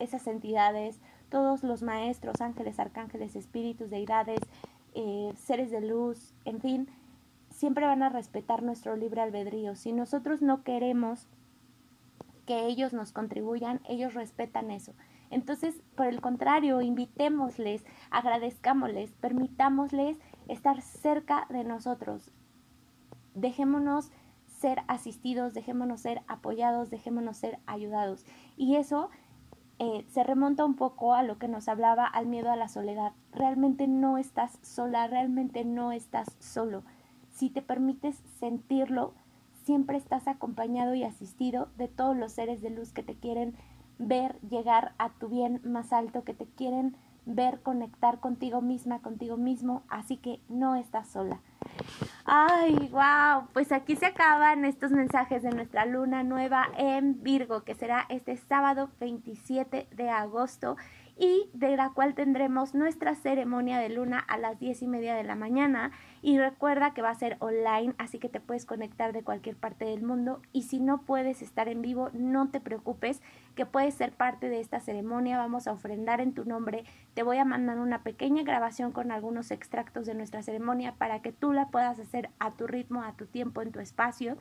esas 0.00 0.26
entidades, 0.26 1.00
todos 1.28 1.62
los 1.62 1.82
maestros, 1.82 2.40
ángeles, 2.40 2.80
arcángeles, 2.80 3.36
espíritus, 3.36 3.90
deidades, 3.90 4.40
eh, 4.94 5.32
seres 5.36 5.70
de 5.70 5.80
luz, 5.80 6.34
en 6.44 6.60
fin, 6.60 6.88
siempre 7.50 7.86
van 7.86 8.02
a 8.02 8.08
respetar 8.08 8.64
nuestro 8.64 8.96
libre 8.96 9.20
albedrío. 9.20 9.76
Si 9.76 9.92
nosotros 9.92 10.42
no 10.42 10.64
queremos 10.64 11.28
que 12.44 12.66
ellos 12.66 12.92
nos 12.92 13.12
contribuyan, 13.12 13.80
ellos 13.88 14.14
respetan 14.14 14.70
eso. 14.70 14.92
Entonces, 15.30 15.82
por 15.96 16.06
el 16.06 16.20
contrario, 16.20 16.80
invitémosles, 16.80 17.84
agradezcámosles, 18.10 19.12
permitámosles 19.12 20.18
estar 20.48 20.80
cerca 20.80 21.46
de 21.50 21.64
nosotros. 21.64 22.30
Dejémonos 23.34 24.10
ser 24.46 24.82
asistidos, 24.86 25.52
dejémonos 25.52 26.00
ser 26.00 26.22
apoyados, 26.28 26.90
dejémonos 26.90 27.36
ser 27.36 27.58
ayudados. 27.66 28.24
Y 28.56 28.76
eso 28.76 29.10
eh, 29.80 30.06
se 30.08 30.22
remonta 30.22 30.64
un 30.64 30.76
poco 30.76 31.14
a 31.14 31.22
lo 31.22 31.38
que 31.38 31.48
nos 31.48 31.68
hablaba 31.68 32.06
al 32.06 32.26
miedo 32.26 32.50
a 32.50 32.56
la 32.56 32.68
soledad. 32.68 33.12
Realmente 33.32 33.88
no 33.88 34.18
estás 34.18 34.58
sola, 34.62 35.08
realmente 35.08 35.64
no 35.64 35.90
estás 35.90 36.28
solo. 36.38 36.84
Si 37.30 37.50
te 37.50 37.60
permites 37.60 38.22
sentirlo, 38.38 39.14
siempre 39.64 39.96
estás 39.96 40.28
acompañado 40.28 40.94
y 40.94 41.04
asistido 41.04 41.68
de 41.76 41.88
todos 41.88 42.16
los 42.16 42.32
seres 42.32 42.62
de 42.62 42.70
luz 42.70 42.92
que 42.92 43.02
te 43.02 43.14
quieren 43.14 43.56
ver 43.98 44.38
llegar 44.48 44.92
a 44.98 45.10
tu 45.10 45.28
bien 45.28 45.60
más 45.64 45.92
alto, 45.92 46.24
que 46.24 46.34
te 46.34 46.46
quieren 46.46 46.96
ver 47.26 47.60
conectar 47.62 48.20
contigo 48.20 48.60
misma, 48.60 49.00
contigo 49.00 49.36
mismo, 49.36 49.82
así 49.88 50.18
que 50.18 50.40
no 50.48 50.74
estás 50.74 51.08
sola. 51.08 51.40
Ay, 52.26 52.90
wow, 52.92 53.48
pues 53.52 53.72
aquí 53.72 53.96
se 53.96 54.06
acaban 54.06 54.64
estos 54.64 54.90
mensajes 54.90 55.42
de 55.42 55.50
nuestra 55.50 55.86
luna 55.86 56.22
nueva 56.22 56.66
en 56.76 57.22
Virgo, 57.22 57.64
que 57.64 57.74
será 57.74 58.04
este 58.10 58.36
sábado 58.36 58.90
27 59.00 59.88
de 59.90 60.10
agosto 60.10 60.76
y 61.16 61.48
de 61.54 61.76
la 61.76 61.90
cual 61.90 62.14
tendremos 62.14 62.74
nuestra 62.74 63.14
ceremonia 63.14 63.78
de 63.78 63.88
luna 63.88 64.18
a 64.18 64.36
las 64.36 64.58
diez 64.58 64.82
y 64.82 64.88
media 64.88 65.14
de 65.14 65.24
la 65.24 65.36
mañana. 65.36 65.92
Y 66.26 66.38
recuerda 66.38 66.94
que 66.94 67.02
va 67.02 67.10
a 67.10 67.14
ser 67.14 67.36
online, 67.40 67.92
así 67.98 68.18
que 68.18 68.30
te 68.30 68.40
puedes 68.40 68.64
conectar 68.64 69.12
de 69.12 69.22
cualquier 69.22 69.56
parte 69.56 69.84
del 69.84 70.02
mundo. 70.02 70.40
Y 70.54 70.62
si 70.62 70.80
no 70.80 71.02
puedes 71.02 71.42
estar 71.42 71.68
en 71.68 71.82
vivo, 71.82 72.08
no 72.14 72.48
te 72.48 72.60
preocupes, 72.60 73.20
que 73.54 73.66
puedes 73.66 73.92
ser 73.92 74.10
parte 74.10 74.48
de 74.48 74.58
esta 74.58 74.80
ceremonia. 74.80 75.36
Vamos 75.36 75.66
a 75.66 75.72
ofrendar 75.72 76.22
en 76.22 76.32
tu 76.32 76.46
nombre. 76.46 76.84
Te 77.12 77.22
voy 77.22 77.36
a 77.36 77.44
mandar 77.44 77.78
una 77.78 78.02
pequeña 78.02 78.42
grabación 78.42 78.90
con 78.90 79.12
algunos 79.12 79.50
extractos 79.50 80.06
de 80.06 80.14
nuestra 80.14 80.42
ceremonia 80.42 80.94
para 80.94 81.20
que 81.20 81.30
tú 81.30 81.52
la 81.52 81.68
puedas 81.68 81.98
hacer 81.98 82.30
a 82.38 82.52
tu 82.52 82.66
ritmo, 82.66 83.02
a 83.02 83.12
tu 83.12 83.26
tiempo, 83.26 83.60
en 83.60 83.70
tu 83.70 83.80
espacio 83.80 84.38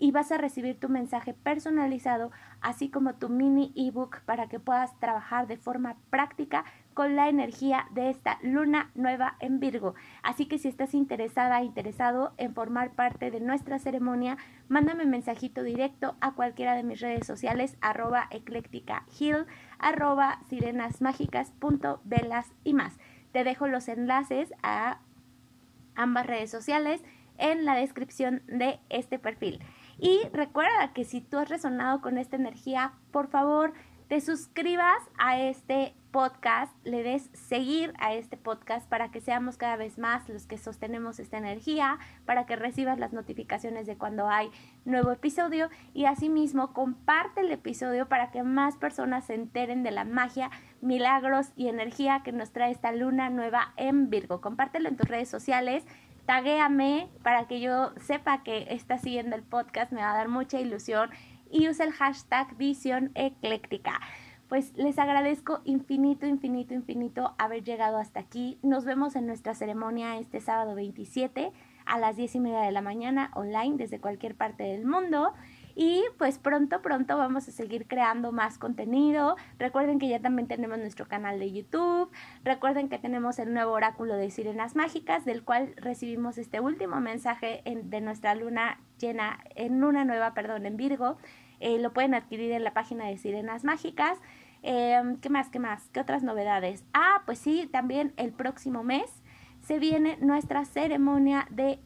y 0.00 0.12
vas 0.12 0.32
a 0.32 0.38
recibir 0.38 0.80
tu 0.80 0.88
mensaje 0.88 1.34
personalizado, 1.34 2.32
así 2.62 2.88
como 2.88 3.14
tu 3.16 3.28
mini 3.28 3.72
ebook 3.76 4.22
para 4.22 4.48
que 4.48 4.58
puedas 4.58 4.98
trabajar 4.98 5.46
de 5.46 5.58
forma 5.58 5.96
práctica 6.08 6.64
con 6.94 7.16
la 7.16 7.28
energía 7.28 7.88
de 7.92 8.08
esta 8.10 8.38
luna 8.42 8.90
nueva 8.94 9.36
en 9.40 9.58
Virgo. 9.60 9.94
Así 10.22 10.46
que 10.46 10.58
si 10.58 10.68
estás 10.68 10.94
interesada, 10.94 11.62
interesado 11.62 12.32
en 12.36 12.54
formar 12.54 12.92
parte 12.92 13.30
de 13.30 13.40
nuestra 13.40 13.78
ceremonia, 13.78 14.36
mándame 14.68 15.04
un 15.04 15.10
mensajito 15.10 15.62
directo 15.62 16.16
a 16.20 16.32
cualquiera 16.32 16.74
de 16.74 16.82
mis 16.82 17.00
redes 17.00 17.26
sociales, 17.26 17.76
arroba 17.80 18.26
ecléctica 18.30 19.04
hill, 19.18 19.46
arroba 19.78 20.40
sirenasmágicas.velas 20.48 22.52
y 22.64 22.74
más. 22.74 22.98
Te 23.32 23.44
dejo 23.44 23.68
los 23.68 23.88
enlaces 23.88 24.52
a 24.62 24.98
ambas 25.94 26.26
redes 26.26 26.50
sociales 26.50 27.02
en 27.38 27.64
la 27.64 27.74
descripción 27.74 28.42
de 28.46 28.80
este 28.88 29.18
perfil. 29.18 29.60
Y 29.98 30.20
recuerda 30.32 30.92
que 30.92 31.04
si 31.04 31.20
tú 31.20 31.38
has 31.38 31.48
resonado 31.48 32.00
con 32.00 32.18
esta 32.18 32.36
energía, 32.36 32.92
por 33.10 33.28
favor, 33.28 33.72
te 34.08 34.20
suscribas 34.20 34.98
a 35.18 35.38
este 35.38 35.94
podcast, 36.10 36.74
le 36.84 37.02
des 37.02 37.30
seguir 37.32 37.94
a 37.98 38.14
este 38.14 38.36
podcast 38.36 38.88
para 38.88 39.10
que 39.10 39.20
seamos 39.20 39.56
cada 39.56 39.76
vez 39.76 39.98
más 39.98 40.28
los 40.28 40.46
que 40.46 40.58
sostenemos 40.58 41.18
esta 41.18 41.38
energía, 41.38 41.98
para 42.24 42.46
que 42.46 42.56
recibas 42.56 42.98
las 42.98 43.12
notificaciones 43.12 43.86
de 43.86 43.96
cuando 43.96 44.28
hay 44.28 44.50
nuevo 44.84 45.12
episodio 45.12 45.70
y 45.94 46.04
asimismo 46.04 46.72
comparte 46.72 47.40
el 47.40 47.50
episodio 47.50 48.08
para 48.08 48.30
que 48.30 48.42
más 48.42 48.76
personas 48.76 49.24
se 49.24 49.34
enteren 49.34 49.82
de 49.82 49.90
la 49.90 50.04
magia, 50.04 50.50
milagros 50.80 51.52
y 51.56 51.68
energía 51.68 52.22
que 52.24 52.32
nos 52.32 52.52
trae 52.52 52.70
esta 52.70 52.92
luna 52.92 53.30
nueva 53.30 53.72
en 53.76 54.10
Virgo. 54.10 54.40
Compártelo 54.40 54.88
en 54.88 54.96
tus 54.96 55.08
redes 55.08 55.28
sociales 55.28 55.84
taguéame 56.26 57.08
para 57.24 57.48
que 57.48 57.60
yo 57.60 57.92
sepa 57.96 58.44
que 58.44 58.68
estás 58.70 59.00
siguiendo 59.02 59.34
el 59.34 59.42
podcast, 59.42 59.90
me 59.90 60.00
va 60.00 60.12
a 60.12 60.14
dar 60.14 60.28
mucha 60.28 60.60
ilusión 60.60 61.10
y 61.50 61.68
usa 61.68 61.84
el 61.84 61.92
hashtag 61.92 62.56
visión 62.56 63.10
ecléctica. 63.16 64.00
Pues 64.50 64.76
les 64.76 64.98
agradezco 64.98 65.60
infinito, 65.64 66.26
infinito, 66.26 66.74
infinito 66.74 67.36
haber 67.38 67.62
llegado 67.62 67.98
hasta 67.98 68.18
aquí. 68.18 68.58
Nos 68.62 68.84
vemos 68.84 69.14
en 69.14 69.28
nuestra 69.28 69.54
ceremonia 69.54 70.18
este 70.18 70.40
sábado 70.40 70.74
27 70.74 71.52
a 71.86 71.98
las 72.00 72.16
10 72.16 72.34
y 72.34 72.40
media 72.40 72.62
de 72.62 72.72
la 72.72 72.82
mañana 72.82 73.30
online 73.36 73.76
desde 73.76 74.00
cualquier 74.00 74.34
parte 74.34 74.64
del 74.64 74.86
mundo. 74.86 75.34
Y 75.76 76.02
pues 76.18 76.40
pronto, 76.40 76.82
pronto 76.82 77.16
vamos 77.16 77.46
a 77.46 77.52
seguir 77.52 77.86
creando 77.86 78.32
más 78.32 78.58
contenido. 78.58 79.36
Recuerden 79.60 80.00
que 80.00 80.08
ya 80.08 80.18
también 80.18 80.48
tenemos 80.48 80.78
nuestro 80.78 81.06
canal 81.06 81.38
de 81.38 81.52
YouTube. 81.52 82.10
Recuerden 82.42 82.88
que 82.88 82.98
tenemos 82.98 83.38
el 83.38 83.54
nuevo 83.54 83.70
oráculo 83.70 84.16
de 84.16 84.32
sirenas 84.32 84.74
mágicas, 84.74 85.24
del 85.24 85.44
cual 85.44 85.74
recibimos 85.76 86.38
este 86.38 86.58
último 86.58 87.00
mensaje 87.00 87.62
de 87.64 88.00
nuestra 88.00 88.34
luna 88.34 88.80
llena, 88.98 89.38
en 89.54 89.78
luna 89.78 90.04
nueva, 90.04 90.34
perdón, 90.34 90.66
en 90.66 90.76
Virgo. 90.76 91.18
Eh, 91.60 91.78
lo 91.78 91.92
pueden 91.92 92.14
adquirir 92.14 92.52
en 92.52 92.64
la 92.64 92.72
página 92.72 93.06
de 93.06 93.18
Sirenas 93.18 93.64
Mágicas. 93.64 94.18
Em, 94.62 95.16
¿Qué 95.16 95.30
más? 95.30 95.48
¿Qué 95.48 95.58
más? 95.58 95.88
¿Qué 95.92 96.00
otras 96.00 96.22
novedades? 96.22 96.84
Ah, 96.92 97.22
pues 97.26 97.38
sí, 97.38 97.68
también 97.72 98.12
el 98.16 98.32
próximo 98.32 98.82
mes 98.82 99.10
se 99.62 99.78
viene 99.78 100.18
nuestra 100.20 100.64
ceremonia 100.64 101.46
de 101.50 101.80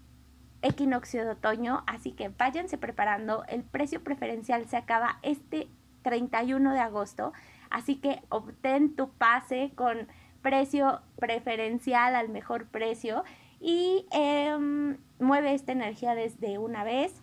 equinoccio 0.62 1.24
de 1.24 1.32
otoño, 1.32 1.84
así 1.86 2.12
que 2.12 2.28
váyanse 2.30 2.78
preparando. 2.78 3.44
El 3.48 3.62
precio 3.62 4.02
preferencial 4.02 4.66
se 4.66 4.76
acaba 4.76 5.18
este 5.22 5.68
31 6.02 6.72
de 6.72 6.80
agosto, 6.80 7.32
así 7.70 7.96
que 7.96 8.22
obtén 8.28 8.96
tu 8.96 9.10
pase 9.10 9.72
con 9.74 10.08
precio 10.42 11.00
preferencial 11.18 12.14
al 12.14 12.28
mejor 12.28 12.66
precio 12.66 13.24
y 13.60 14.06
em, 14.10 14.98
mueve 15.18 15.54
esta 15.54 15.72
energía 15.72 16.14
desde 16.14 16.58
una 16.58 16.84
vez. 16.84 17.22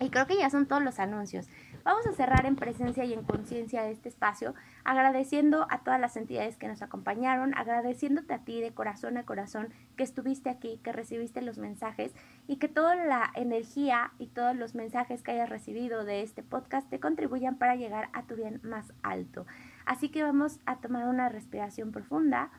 Y 0.00 0.10
creo 0.10 0.26
que 0.26 0.38
ya 0.38 0.48
son 0.48 0.66
todos 0.66 0.82
los 0.82 0.98
anuncios. 0.98 1.48
Vamos 1.88 2.06
a 2.06 2.12
cerrar 2.12 2.44
en 2.44 2.54
presencia 2.54 3.06
y 3.06 3.14
en 3.14 3.22
conciencia 3.22 3.88
este 3.88 4.10
espacio, 4.10 4.54
agradeciendo 4.84 5.66
a 5.70 5.78
todas 5.78 5.98
las 5.98 6.18
entidades 6.18 6.58
que 6.58 6.68
nos 6.68 6.82
acompañaron, 6.82 7.56
agradeciéndote 7.56 8.34
a 8.34 8.40
ti 8.40 8.60
de 8.60 8.74
corazón 8.74 9.16
a 9.16 9.24
corazón 9.24 9.72
que 9.96 10.02
estuviste 10.02 10.50
aquí, 10.50 10.78
que 10.84 10.92
recibiste 10.92 11.40
los 11.40 11.56
mensajes 11.56 12.12
y 12.46 12.56
que 12.56 12.68
toda 12.68 12.94
la 12.94 13.32
energía 13.34 14.12
y 14.18 14.26
todos 14.26 14.54
los 14.54 14.74
mensajes 14.74 15.22
que 15.22 15.30
hayas 15.30 15.48
recibido 15.48 16.04
de 16.04 16.20
este 16.20 16.42
podcast 16.42 16.90
te 16.90 17.00
contribuyan 17.00 17.56
para 17.56 17.74
llegar 17.74 18.10
a 18.12 18.24
tu 18.24 18.36
bien 18.36 18.60
más 18.62 18.92
alto. 19.02 19.46
Así 19.86 20.10
que 20.10 20.22
vamos 20.22 20.60
a 20.66 20.82
tomar 20.82 21.08
una 21.08 21.30
respiración 21.30 21.90
profunda. 21.90 22.50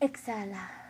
Exhala. 0.00 0.87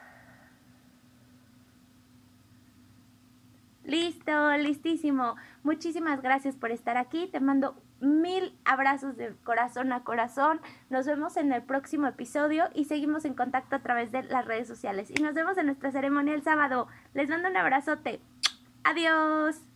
Listo, 3.89 4.55
listísimo. 4.59 5.37
Muchísimas 5.63 6.21
gracias 6.21 6.57
por 6.57 6.71
estar 6.73 6.99
aquí. 6.99 7.27
Te 7.27 7.41
mando 7.41 7.83
mil 8.01 8.55
abrazos 8.67 9.17
de 9.17 9.35
corazón 9.45 9.93
a 9.93 10.05
corazón. 10.05 10.61
Nos 10.91 11.07
vemos 11.07 11.39
en 11.39 11.51
el 11.55 11.63
próximo 11.63 12.07
episodio 12.07 12.69
y 12.75 12.85
seguimos 12.85 13.25
en 13.25 13.33
contacto 13.33 13.77
a 13.77 13.79
través 13.79 14.13
de 14.13 14.25
las 14.25 14.45
redes 14.45 14.69
sociales. 14.69 15.11
Y 15.11 15.23
nos 15.23 15.33
vemos 15.33 15.57
en 15.57 15.65
nuestra 15.65 15.91
ceremonia 15.91 16.35
el 16.35 16.43
sábado. 16.43 16.87
Les 17.15 17.31
mando 17.31 17.49
un 17.49 17.57
abrazote. 17.57 18.21
Adiós. 18.85 19.68